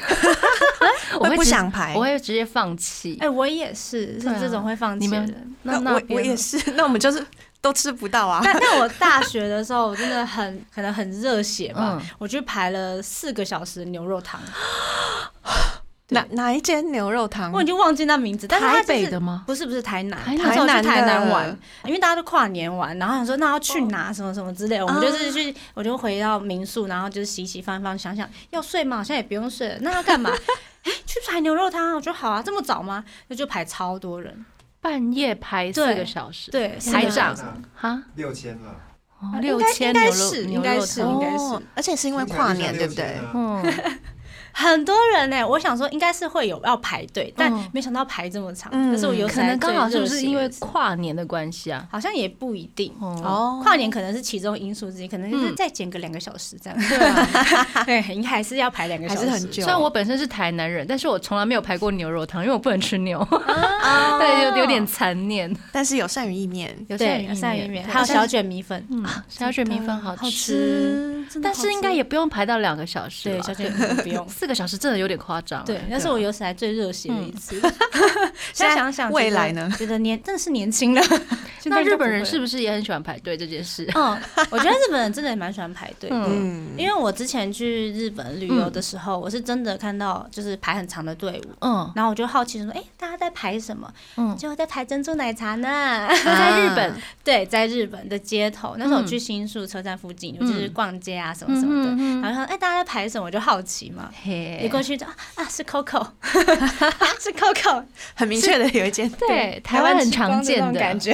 [1.22, 1.94] 我会不想排。
[1.96, 3.30] 我会直接放弃哎、。
[3.30, 5.56] 我也是，是这种会放弃你们的人。
[5.62, 7.24] 那那我我也是，那我们就是
[7.62, 8.42] 都吃不到啊。
[8.44, 12.10] 但 但我大学的时候，我真的很可能很热血吧，嗯。
[12.18, 14.42] 我去排了四个小时牛肉汤，
[16.10, 17.52] 哪哪一间牛肉汤？
[17.54, 19.44] 我已经忘记那名字，但是它台北的吗？
[19.48, 20.84] 不是不是台南，台南。
[20.84, 28.98] 台南玩，因为大家都跨年玩，然后想说那要去哪什么什么之类的，我们哦就是去，我就回到民宿，然后就是洗洗放一放，想想要睡吗？
[28.98, 30.30] 好像也不用睡了，那要干嘛？
[30.84, 33.06] 哎，去排牛肉汤我觉得好啊，这么早吗？
[33.28, 34.46] 那就排超多人，
[34.82, 37.38] 半夜排四个小时，对，台四个小长。
[37.38, 37.44] 时
[37.76, 38.76] 哈，六千了，
[39.20, 41.44] 哦六千应该牛肉是应该是应该是。
[41.54, 43.16] 哦，而且是因为跨年，对不对？
[43.34, 43.64] 嗯，
[44.54, 48.72] 很多人呢、我想说应该是会有要排队，但嗯没想到排这么长。
[48.74, 51.88] 嗯这是我有可能刚好是不是因为跨年的关系啊？
[51.92, 52.94] 好像也不一定。
[53.00, 56.80] 哦，哦跨年可能是其中因素之一，可能就是嗯再减个两个小时这样。
[56.80, 57.84] 对啊。
[57.86, 65.54] 对，应该还是要排两个小时，还是很久虽然我本身是台南人，但是我从来没有排过牛肉汤，因为我不能吃牛，啊 对，有有点残念。
[65.72, 73.42] 但是有鳝鱼意面，有对鳝鱼鳝鱼面，还有小卷米粉，嗯，小卷米粉好好吃，但是应该也不用排到两个小时对。
[73.42, 74.28] 小卷米粉不用。
[74.42, 75.64] 四个小时真的有点夸张。
[75.66, 77.62] 对，那是我有史以来最热血的一次。
[78.54, 81.02] 现在想想未来呢觉得年真的是年轻的。
[81.66, 83.88] 那日本人是不不是也很喜欢排队这件事？
[83.94, 86.28] 嗯，我觉得日本人真的也蛮喜欢排队的。
[86.76, 93.88] 因为我之前去日本旅游的时候，我是真的看到就是排很长的队伍，嗯然后我就好奇说，哎、大家在排什么？
[94.18, 96.08] 嗯，结果在排珍珠奶茶呢。
[96.10, 101.92] 在日本，对，在日本的街头，那时候我嗯去新宿车站附近，就是逛街啊什么什么的。
[101.92, 103.26] 嗯然后说，哎、大家在排什么？
[103.28, 104.66] 我就好奇嘛，嘿。
[104.66, 107.84] 一过去就啊啊是 Coco， 啊是 Coco，
[108.16, 110.80] 很明确的有一间，对，台湾很常见的。
[110.80, 111.14] 感觉，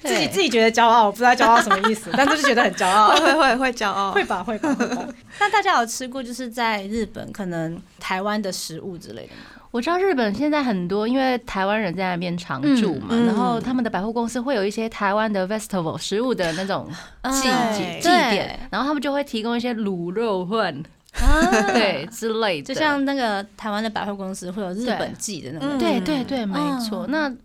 [0.00, 3.08] 自己自己觉得骄傲，我不知道骄傲什么意思，但就是觉得很骄傲。
[3.20, 3.32] 会。
[3.34, 5.06] 会会会骄傲，会吧，会吧，会吧。
[5.40, 9.60] 那大家有吃过就是在日本可能台湾的食物之类的吗？
[9.70, 16.88] 我知道日本现在很多，因为台湾人在那边常住嘛，嗯然后他们的百货公司会有一些台湾的 festival 食物的那种
[17.24, 18.00] 祭对。
[18.00, 20.80] 祭祭典，然后他们就会提供一些卤肉饭，
[21.20, 25.78] 啊， 对之类的，就像那个台湾的百货公司会有日本季的那个嗯。
[25.78, 27.06] 对对对，没错。
[27.06, 27.10] 嗯。
[27.10, 27.36] 那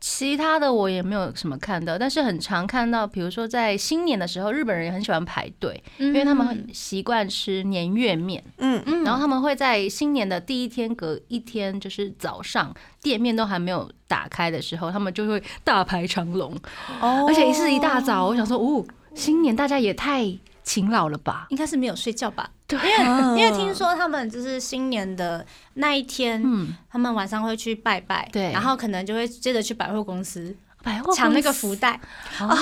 [0.00, 16.54] 其他的我也没有什么看到，但是很常看到，比如说在新年的时候，日本人也很喜欢排队，因因为他们很习惯吃年月面，嗯，嗯然后他们会在新年的第一天隔一天，就是早上店面都还没有打开的时候，他们就会大排长龙，
[17.00, 17.24] 哦。
[17.26, 18.26] 而且是一大早。
[18.26, 18.84] 我想说，哦，
[19.14, 20.30] 新年大家也太
[20.62, 21.46] 勤劳了吧？
[21.48, 22.50] 应该是没有睡觉吧？
[22.78, 28.52] 对，因 因为听说他们就是新年的那一天，嗯，他们晚上会去拜拜，对。
[28.52, 31.98] 然后可能就会接着去百货公司百货抢那个福袋，
[32.38, 32.54] 啊，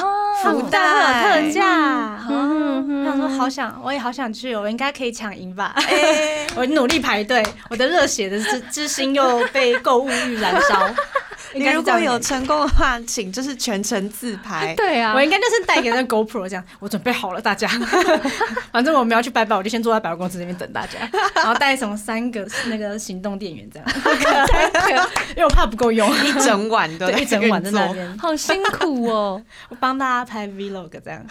[0.45, 1.43] 福袋。
[1.43, 2.21] 特价。
[2.29, 3.05] 嗯哦，嗯。
[3.05, 5.75] 我想说好想，我也好想去哦，我应该可以抢赢吧？
[5.77, 10.95] 哎， 我努力排队，我的热血的之之心又被购物欲燃烧。
[11.55, 17.69] 应你如果有成功的话，请就是全程自拍，对啊，我应该就是带给那 GoPro 这样，我准备好了，大家。
[18.73, 20.99] 反正我们要去拜拜，我就先坐在百货公司那边等大家，
[21.37, 23.89] 然后带什么三个那个行动电源这样，
[25.31, 29.43] 因为我怕不够用，一整晚都对，一整晚在那边，好辛苦哦。
[29.69, 31.25] 我帮大家拍 Vlog 这样。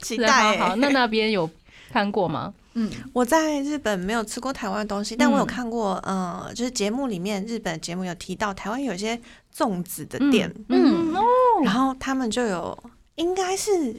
[0.00, 0.76] 期待好。
[0.76, 1.48] 那那边有
[1.92, 2.52] 看过吗？
[2.74, 5.46] 嗯，我在日本没有吃过台湾的东西，但我有嗯。
[5.46, 9.18] 看过，呃，就是节目里面日本节目有提到台湾有一些
[9.56, 11.14] 粽子的店，嗯，
[11.62, 12.76] 然后他们就有，
[13.14, 13.94] 应该是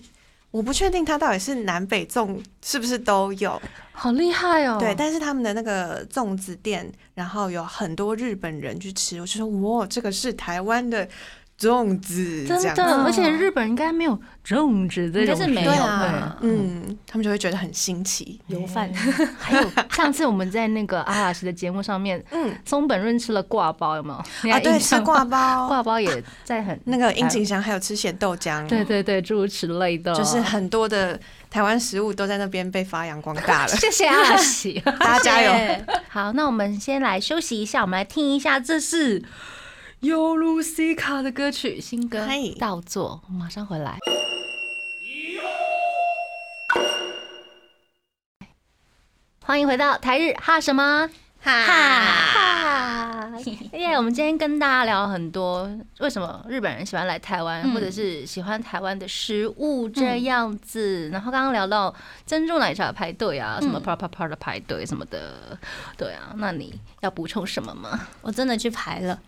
[0.51, 3.61] 我不确定它到底是南北粽是不是都有，
[3.93, 4.77] 好厉害哦。
[4.79, 11.07] 对，但是他们的那个粽子店，然后有很多日本人去吃，我就说哇，这个是台湾的
[11.60, 14.12] 粽子，真的，而且日本应该没有
[14.46, 15.80] 粽子这种应该是没有对。
[15.80, 18.91] 啊，嗯，他们就会觉得很新奇，油饭，
[19.39, 22.54] 还有上次我们在那个阿拉西的节目上面，嗯。
[22.65, 24.10] 松本润吃了挂包，有没
[24.44, 24.54] 有？
[24.54, 31.18] 啊，对，吃挂包，挂包也在很那个樱井翔还有吃咸豆浆，对对对，诸如此类的，就是很多的
[31.50, 34.82] 台湾食物都在那边被发扬光大了， 谢谢阿拉西。
[35.00, 35.54] 大家加油！
[36.10, 39.22] 好，那我们先来休息一下，我们来听一下，这是
[40.06, 43.98] 尤露西卡的歌曲新歌嗨《倒座》，我马上回来。
[49.41, 51.10] 欢迎回到台日哈什么
[51.45, 53.29] 哈，哈？
[53.73, 53.93] 耶！
[53.95, 61.08] 我们今天跟大家聊很多，为什么日本人喜欢来台湾，嗯或者是喜欢台湾的食物这样子。
[61.10, 61.93] 然后刚刚聊到
[62.25, 65.55] 珍珠奶茶排队啊，什么嗯啪啪啪的排队什么的，
[65.95, 66.34] 对啊。
[66.38, 68.08] 那你要补充什么吗？
[68.23, 69.19] 我真的去排了，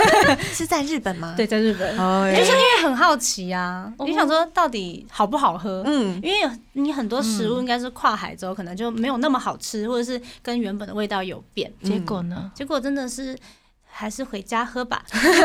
[0.40, 1.34] 是在日本吗？
[1.36, 5.82] 对，，在日本，哦，就是因为很好奇啊，你想说到底好不好喝？
[5.86, 11.65] 嗯，因为你很多食物应该是跨海之后，可能就没有那么好吃，或者是跟原本的味道有变。
[11.82, 12.50] 结果呢？
[12.54, 13.36] 结果真的是
[13.84, 15.02] 还是回家喝吧，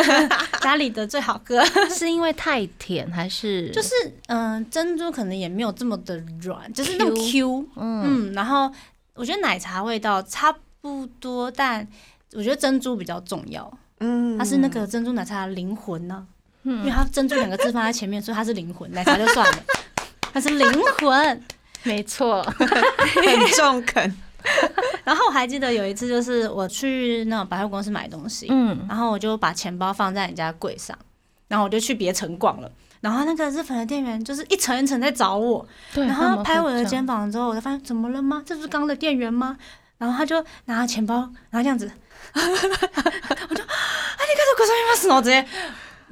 [0.61, 1.63] 家里的最好喝。
[1.89, 3.69] 是因为太甜还是？
[3.71, 3.89] 就是
[4.27, 7.69] 嗯、珍珠可能也没有这么的软，就是那么 Q Q。
[7.77, 8.29] 嗯。
[8.29, 8.71] 嗯，然后
[9.13, 11.87] 我觉得奶茶味道差不多，但
[12.33, 14.37] 我觉得珍珠比较重要，嗯。
[14.37, 16.25] 它是那个珍珠奶茶的灵魂呢、
[16.63, 19.63] 因为嗯它珍珠两个字放在前面，所以它是灵魂，奶茶就算了，
[20.33, 20.67] 它是灵
[20.99, 21.43] 魂。
[21.83, 24.17] 没错，很中肯，
[25.03, 30.97] 然后我还记得有一次，就是我去那种百货公司买东西，嗯然后我就把钱包放在人家柜上，
[31.47, 32.71] 然后我就去别层逛了。
[33.01, 38.43] 然后那个日本的店员就是一层一层在找我，对，然后拍我的肩膀之后，我就发现怎么了吗？
[38.45, 39.57] 这不是刚刚的店员吗？
[39.97, 41.15] 然后他就拿着钱包，
[41.49, 41.91] 然后这样子，
[42.33, 45.43] 我就啊，你看这可是然后直接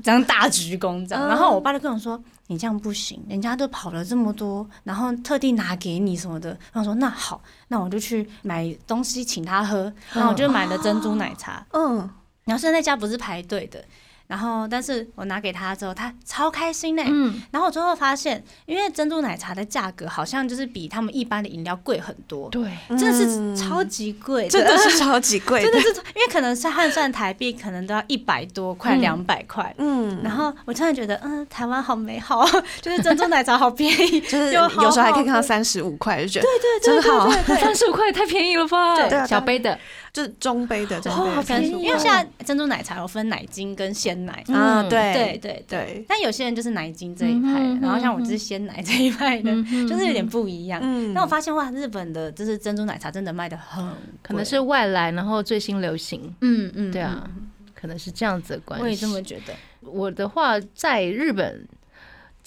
[0.04, 1.28] 这样大鞠躬这样。
[1.28, 11.66] 然后我爸就跟我说：“你这样不行，人家都跑了这么多，然后特地拿给你什么的。”然后我说：“那好，那我就去买东西请他喝。”然后我就买了珍珠奶茶。
[11.72, 11.98] 嗯，
[12.46, 13.84] 然后现在家不是排队的，
[14.30, 17.02] 然后但是我拿给他之后，他超开心呢。
[17.04, 29.74] 嗯，然后我最后发现，因为珍珠奶茶的价格好像就是比他们一般的饮料贵很多，对，真的是超级贵的，真的是超级贵真的是，因为可能是换算台币，可能都要一百多块、嗯两百块。
[29.80, 32.46] 嗯，然后我突然觉得，嗯，台湾好美好，
[32.82, 39.26] 就是珍珠奶茶好便宜， 就是有时候还可以看到三十五块，就觉得对对真好，三十五块太便宜了吧？
[39.26, 39.80] 小杯的，
[40.20, 45.66] 就是中杯的中杯的哦好便宜35因为现在珍珠奶茶有分奶精跟鲜奶，啊，嗯对对对。
[45.68, 49.52] 对，但有些人就是奶精这一派然后像我就是鲜奶这一派的，
[49.88, 50.82] 就是有点不一样。
[50.84, 51.14] 嗯。
[51.14, 53.88] 那我发现哇，日本的就是珍珠奶茶真的卖的很，
[54.22, 58.84] 可能是外来，然后最新流行，嗯嗯，对啊嗯，可能是这样子的关系。
[58.84, 59.54] 我也这么觉得。
[59.82, 61.66] 我的话，在日本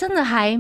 [0.02, 0.58] 真的还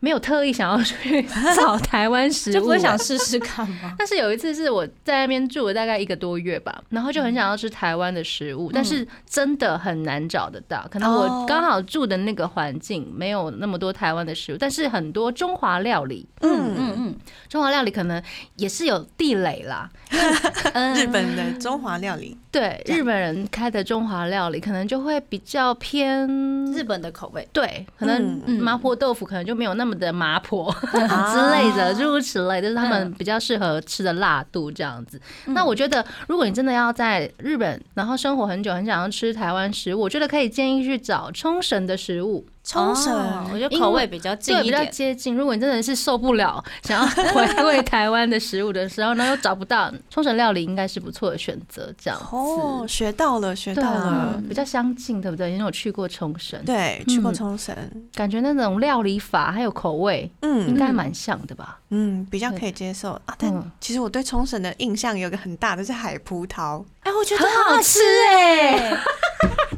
[0.00, 1.22] 没有特意想要去
[1.56, 3.94] 找台湾食物，就不会想试试看吗？
[3.98, 10.84] 但是有一次是我在那边住了大概一个多月吧，然后就很想要吃台湾的食物，但是真的很难找得到。
[10.90, 17.16] 可能我哦刚好住的那个环境没有那么多台湾的食物，但是很多中华料理，嗯嗯嗯，
[17.48, 18.22] 中华料理可能
[18.56, 19.90] 也是有地雷啦。
[20.74, 26.26] 嗯日本的中华料理，对日本人开的中华料理，可能就会比较偏
[26.72, 28.22] 日本的口味，对，可能
[28.60, 35.20] 麻婆豆腐可能就没有那么的麻婆啊 之类的，诸如此类，就是他们嗯比较适合吃的辣度这样子。
[35.46, 44.84] 那我觉得，如果你真的要在日本，然后生活很久，很想要吃台湾食物，我觉得可以建议去找冲绳的食物，冲哦绳我觉得口味比较近对，比较。
[44.86, 45.34] 接近。
[45.34, 51.92] 如果你真的是受不了，想要回味台湾的食物的时候，呢，又找不到冲绳料理，应该是不错的选择。
[51.98, 55.50] 这样子，哦，学到了，学到了，，比较相近，对不对？
[55.52, 57.74] 因为我去过冲绳，对，去过嗯冲绳，
[58.14, 61.78] 感觉那种料理法还有口味，嗯应嗯该蛮像的吧？
[61.90, 63.34] 嗯，比较可以接受啊。
[63.38, 68.96] 但嗯其实我对冲绳的印象有一个很大的是海葡萄，哎，我觉得很好吃哎，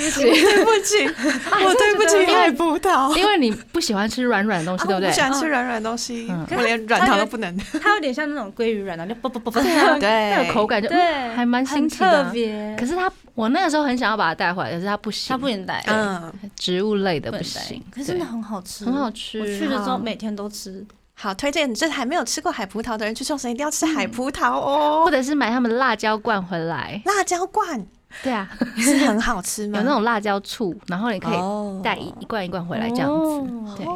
[0.00, 1.06] 对不起， 对不起，
[1.64, 5.08] 我对不起海葡萄，因为你不喜欢吃软软的东西，对不对？
[5.10, 5.20] 不喜？
[5.20, 7.56] 欢吃软软的东西嗯，我连软糖都不能。
[7.80, 9.62] 它有点像那种鲑鱼软糖，就啵啵啵啵，
[10.00, 10.88] 对那个口感就
[11.34, 12.24] 还蛮新奇的。
[12.24, 12.76] 特别。
[12.78, 19.40] 可是它，我那个时候很想要把它带回来，可是它不行，它不能带，嗯，植物类的不行，可是真的很好吃，很好吃。
[19.40, 19.92] 我去的时好。
[19.92, 20.84] 候每天都吃，
[21.14, 25.02] 好，推荐就是还没有吃过海葡萄的人去冲绳一定要吃海葡萄哦。
[25.04, 25.10] 或。
[25.10, 27.84] 者是买他们的辣椒罐回来，辣椒罐
[28.22, 29.78] 对啊，是很好吃吗？
[29.78, 31.80] 有那种辣椒醋，然后你可以哦。
[31.82, 33.74] 带一一罐一罐回来这样子，哦。
[33.76, 33.86] 对，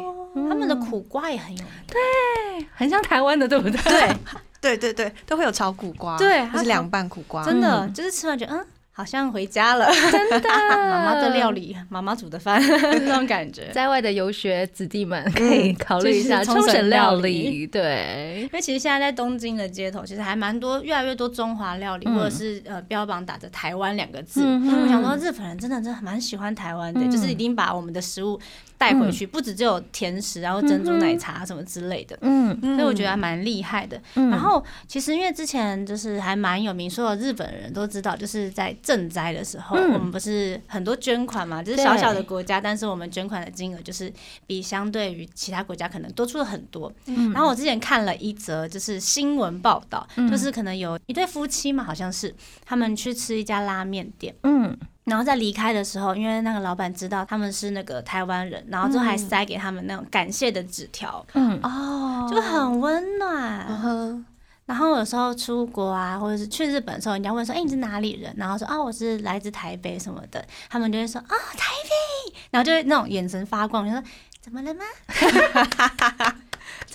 [0.49, 3.81] 他们的苦瓜也很有名，很像台湾的，对不对？
[4.61, 7.93] 对，对对对，都会有炒苦瓜，对或是凉拌苦瓜，真的嗯。
[7.93, 8.65] 就是吃完觉得嗯，
[8.97, 10.49] 好像回家了，真的，
[10.89, 12.61] 妈妈的料理，妈妈煮的饭
[13.05, 13.69] 那种感觉。
[13.73, 17.49] 在外的游学子弟们可以考虑一下就是冲绳料料理。
[17.49, 18.39] 理，对。
[18.43, 22.15] 因，为其实现在在东京的街头，其实还蛮多，越来越多中华料理，嗯。
[22.15, 24.41] 或者是呃标榜打着台湾两个字。
[24.45, 27.11] 嗯我想说，日本人真的真的蛮喜欢台湾的，嗯。
[27.11, 28.39] 就是已经把我们的食物
[28.77, 32.17] 带回去，不止只有甜食，然后珍珠奶茶什么之类的。
[32.21, 32.75] 嗯，嗯。
[32.75, 34.01] 所以我觉得还蛮厉害的。
[34.15, 34.29] 嗯。
[34.29, 39.93] 然后其实因为之前就是还蛮有名，所有日本人都知道，就是在赈灾的时候，嗯。
[39.93, 44.11] 我们不是很多捐款嘛，就是小小的国家，但是我们捐款的金额就是
[44.45, 46.91] 比相对于其他国家可能多出了很多。
[47.05, 47.31] 嗯。
[47.31, 50.29] 然后我之前看了一则就是新闻报道，嗯。
[50.29, 52.33] 就是可能有一对夫妻嘛，好像是
[52.65, 54.35] 他们去吃一家拉面店。
[54.43, 63.65] 嗯然后在离开的时候，因为那个老板知道他们是那个台湾人，然后就还塞给他们那种感谢的纸条，嗯哦，就很温暖。
[63.69, 64.25] 嗯
[64.65, 74.03] 然后有时候出国啊，或者是去日本的时候，人家问说：“哎、你是哪里人？”然后说：“啊，我是来自台北什么的。”他们就会说：“啊，台北。”然后就会那种眼神发光，就说
[74.41, 74.83] ：“怎么了吗？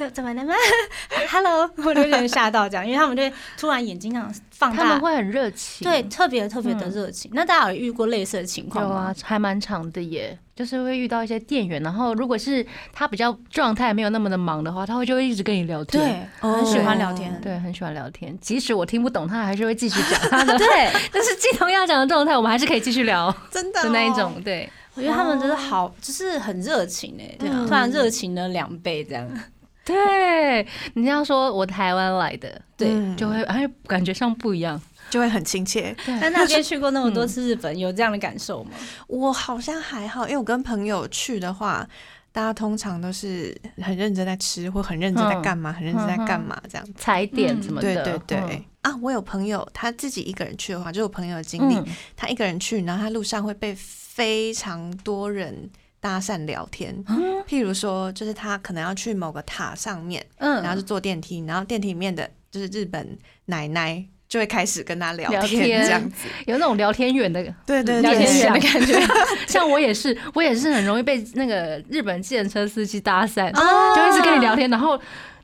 [0.00, 0.54] 怎怎么了吗？
[1.30, 7.30] ”Hello，我就有点吓到这样，因为他们就会突然眼睛这样放大，他们会很热情，对，特别特别的热情。
[7.34, 8.90] 那大家有遇过类似的情况吗？
[8.90, 17.38] 有啊，还蛮长的耶，就是会遇到一些店员，然后如果是他比较状态没有那么的忙的话，他会就会一直跟你聊天，对，很喜欢聊天。
[17.42, 20.18] 对，很喜欢聊天，即使我听不懂，他还是会继续讲。
[20.30, 20.66] 他的，对，
[21.12, 23.34] 但是镜头要讲的状态，我们还是可以继续聊。
[23.52, 27.36] 真的的那一哦种，对，我觉得他们真的好，就是很热情哎、
[27.66, 29.28] 突然热情了两倍这样。
[29.90, 34.80] 对，你这样说，我台湾来的，对嗯就会哎，感觉上不一样，
[35.10, 35.94] 就会很亲切。
[36.06, 38.70] 但那边去过那么多次日本，有这样的感受吗？
[39.08, 41.86] 我好像还好，因为我跟朋友去的话，
[42.32, 46.92] 大家通常都是很认真在吃，或很认真在干嘛，很认真在干嘛这样子。
[46.96, 48.98] 踩点什么的，对对对、嗯啊！
[49.02, 51.86] 我有朋友他自己一个人去的话，就我朋友的经历，嗯
[52.16, 55.68] 他一个人去，然后他路上会被非常多人
[56.00, 56.94] 搭讪聊天。
[57.08, 60.62] 嗯譬如说，就是他可能要去某个塔上面，嗯。
[60.62, 66.28] 然后就坐电梯，然后电梯里面的就是日本奶奶就会开始跟他聊聊天，这样子。
[66.46, 68.00] 有那种聊天员的对对。
[68.00, 69.00] 聊，天员的感觉，
[69.48, 73.94] 像我也是，我也是很容易被那个日本计程车司机搭讪，哦。
[73.96, 75.00] 就一直跟你聊天，然后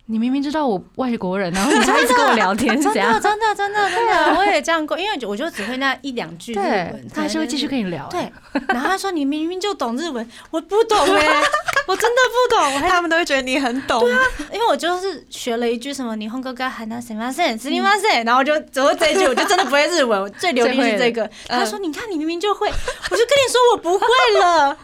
[0.09, 3.21] 你明明知道我外国人，然后你还一直跟我聊天， 是真的？
[3.21, 8.07] 真的真的真的，我也这样过，因为我就只会那一两句日文，，他还是会继续跟你聊。
[8.09, 8.31] 对，
[8.69, 11.43] 然后他说你明明就懂日文，我不懂哎、
[11.89, 14.01] 我真的不懂，我他们都会觉得你很懂。
[14.53, 18.11] 因为我就是学了一句什么你 hongo ga hana s e m a s e n s m a s e
[18.11, 21.29] n 然后我就只会这一句，我就真的不会日文，我最流利是这个。
[21.49, 24.07] 他说你看你明明就会，我就跟你说我不会
[24.41, 24.77] 了。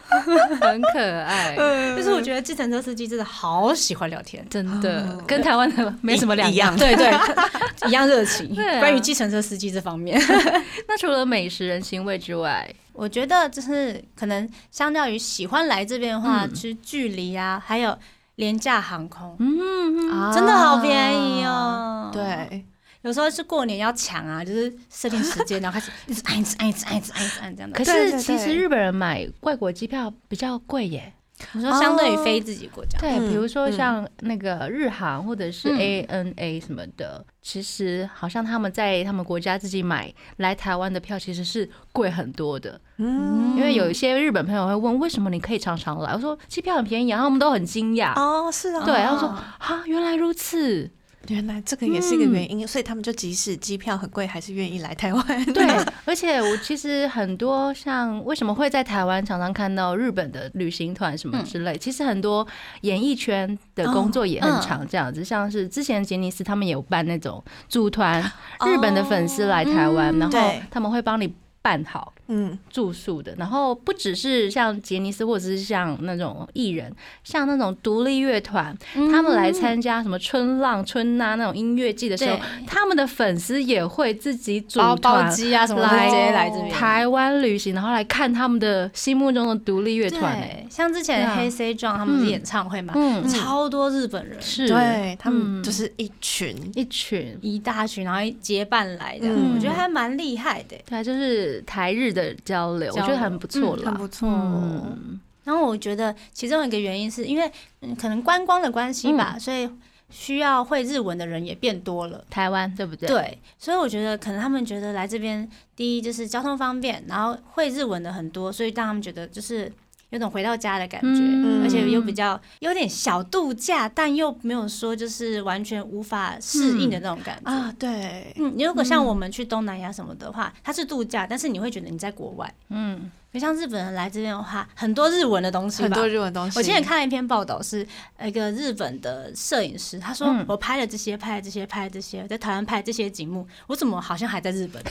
[0.61, 1.55] 很可爱，
[1.97, 4.45] 就是我觉得计程车司机真的好喜欢聊天。
[4.51, 7.13] 真的跟台湾的没什么两一样对 对，
[7.89, 8.55] 一样热情。
[8.55, 10.21] 对啊关于计程车司机这方面，
[10.89, 17.97] 那除了美食人情味之外，我觉得就是可能相较于喜欢来这边的话，嗯其实距离啊，还有
[18.37, 22.65] 廉价航空，嗯，啊真的好便宜哦。，对，
[23.03, 27.77] 有时候是过年要抢啊，就是设定时间，然后开始一直按一直按一直按一直按一直按这样的。
[27.77, 31.13] 可对对是其实日本人买外国机票比较贵耶。
[31.53, 35.69] 你说相对于非自己国家，对，嗯比如说嗯像那个日韩或者是
[36.09, 42.81] 嗯 ANA 什么的，其实好像他们在他们国家自己买来台湾的票其实是贵很多的。
[42.99, 46.13] 嗯，因为有一些日本朋友会问，为什么你可以常常来？
[46.15, 48.13] 我说机票很便宜啊，然后他们都很惊讶。
[48.15, 50.91] 哦，是啊，对，然后说哦啊，原来如此。
[51.29, 55.45] 原来这个也是一个原因，所以他们就即使机票很贵，还是愿意来台湾。
[55.53, 55.65] 对，
[56.05, 62.47] 而且我其实很多像为什么会在台湾常常看到日本的旅行团什么之类，其实很多
[62.81, 68.21] 演艺圈的工作也很常这样子，像是之前杰尼斯他们也有办那种组团，
[68.67, 72.13] 日本的粉丝来台湾，嗯然后他们会帮你办好。
[72.29, 76.91] 嗯，住宿的，然后不只是像杰尼斯，或者是像那种艺人，
[77.25, 86.71] 像那种独立乐团，他们来参加什么春浪、春呐那种音乐季的时候，他们的粉丝也会自己组包包团机啊什么来直接来这边。
[86.71, 90.65] 台湾旅行，然后来看他们的心目中的独立乐团、欸。
[90.65, 95.63] 对，像之前黑 C 壮他们的演唱会嘛，嗯，超多日本人，是，对他们嗯。
[95.63, 97.39] 就是一群，一群。
[97.41, 99.55] 一大群，然后结伴来的，嗯。
[99.55, 100.77] 我觉得还蛮厉害的。
[100.89, 104.29] 对啊，就是台日的交流，我觉得很不错了，很不错。
[104.29, 107.51] 嗯，然后我觉得其中一个原因是因为
[107.81, 109.69] 嗯可能观光的关系吧，所以
[110.11, 112.25] 需要会日文的人也变多了。
[112.29, 119.73] 台湾对不对？，对，所以我觉得可能他们觉得来这边，第一就是交通方便，然后会日文的很多，所以让他们觉得就是
[120.13, 127.51] 有种回到家的感觉，嗯而且又比较有点小度假，但又没有说就是完全无法适应的那种感觉。
[127.51, 132.55] 啊，对，嗯，如果像我们去东南亚什么的话，它是度假，但是你会觉得你在国外。
[132.69, 136.59] 嗯，就像日本人来这边的话，很多日文的东西吧，很多日文东西。
[136.59, 137.87] 我之前看了一篇报道，是
[138.23, 140.45] 一个日本的摄影师，他说嗯。
[140.47, 144.83] 我拍了这些，拍了这些，拍了这些，在台湾拍这些景物，我怎么好像还在日本？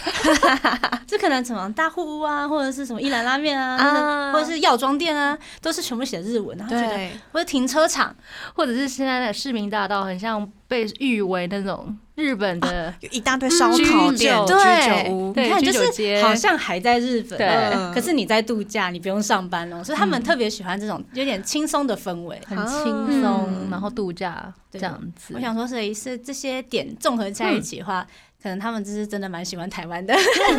[1.06, 4.34] 这可能什么大户屋啊，或者是什么一兰拉面啊，啊。
[4.34, 8.16] 或者是药妆店啊，都是全部写日文，然后觉得，或者停车场，
[8.56, 22.40] 或者是现在的市民大道，很像被誉为那种日本的有一大堆烧烤店、酒居酒屋，对你看就是好像还在日本，可是你在度假，你不用上班哦，所以他们特别喜欢这种有点轻松的氛围。
[22.46, 23.68] 很轻松，嗯。
[23.70, 25.34] 然后度假这样子。
[25.36, 28.08] 我想说，所以是这些点综合在一起的话，
[28.42, 30.14] 可能他们就是真的蛮喜欢台湾的。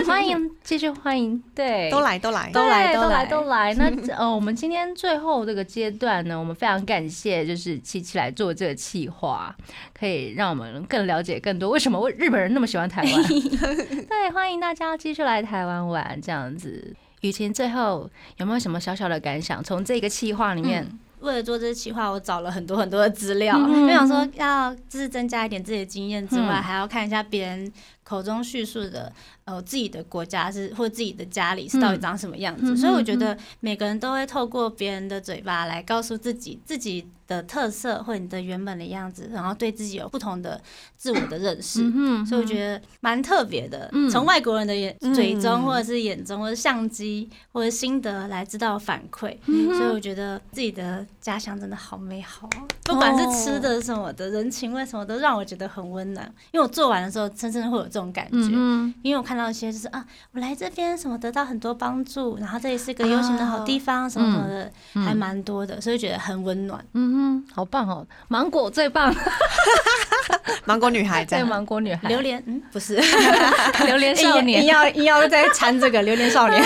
[0.06, 3.74] 欢迎继续欢迎，对，都来都来，都来都都来都来。
[3.74, 9.54] 那 呃，我们今天最后这个阶段呢，我们非常感谢就是七七来做这个企划，
[9.92, 13.24] 可以让我们更了解更多为什么日本人那么喜欢台湾。
[14.08, 16.94] 对，欢迎大家继续来台湾玩这样子。
[17.22, 19.62] 雨晴，最后有没有什么小小的感想？
[19.62, 20.84] 从这个企划里面，
[21.22, 26.62] 为了做这期话，我找了很多很多的资料，嗯就想说要就是增加一点自己的经验之外，嗯。
[26.62, 27.72] 还要看一下别人
[28.12, 29.10] 口中叙述的
[29.46, 32.72] 呃自己的国家是或自己的家里是到底长什么样子。
[32.74, 40.60] 嗯所以我觉得每个人都会透过别人的嘴巴来告诉自己自己的特色或你的原本的样子，然后对自己有不同的
[40.96, 41.80] 自我的认识。
[41.94, 49.36] 嗯所以我觉得蛮特别的，嗯从外国人的眼嗯嘴中，或者是眼中，或者相机，或者心得来知道反馈。
[49.46, 56.26] 嗯所以我觉得自己的家乡真的好美好哦，不管是吃的什么的，人情味什么，都让我觉得很温暖。
[56.50, 58.48] 因为我做完的时候，真正会有这种感觉。
[58.52, 66.82] 嗯因为我看到一些就是啊，我来这边什么得到很多帮助，然后这里是个悠闲的好地方，什么什么的，嗯还蛮多的，所以觉得很温暖。
[66.94, 68.06] 嗯哼，好棒哦！
[68.28, 69.14] 芒果最棒，
[70.64, 72.96] 芒果女孩这对，芒果女孩，榴莲，嗯，不是，
[73.86, 74.66] 榴莲少硬年。
[74.66, 76.62] 要硬要再掺这个榴莲少年，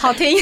[0.00, 0.36] 好听。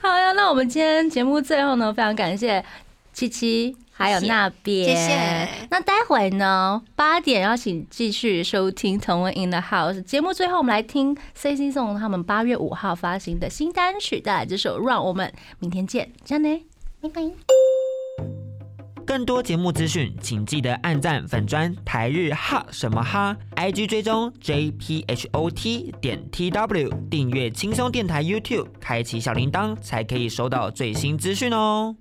[0.00, 2.64] 好呀，那我们今天节目最后呢，非常感谢
[3.12, 3.76] 七七。
[3.98, 10.32] 还有那边，谢谢那待会呢，八点要请继续收听《同文 in the House》节目。
[10.32, 16.62] 最后，我们来听 C C 送他们八月五号发行的新单曲，带来这首《让我们明天见》，这样呢，
[17.00, 17.22] 拜拜。
[19.04, 31.96] 更多节目资讯，请记得按赞粉砖台日哈什么哈，IG 追踪 JPHOT 点 TW，订阅轻松电台 YouTube，开启小铃铛才可以收到最新资讯哦。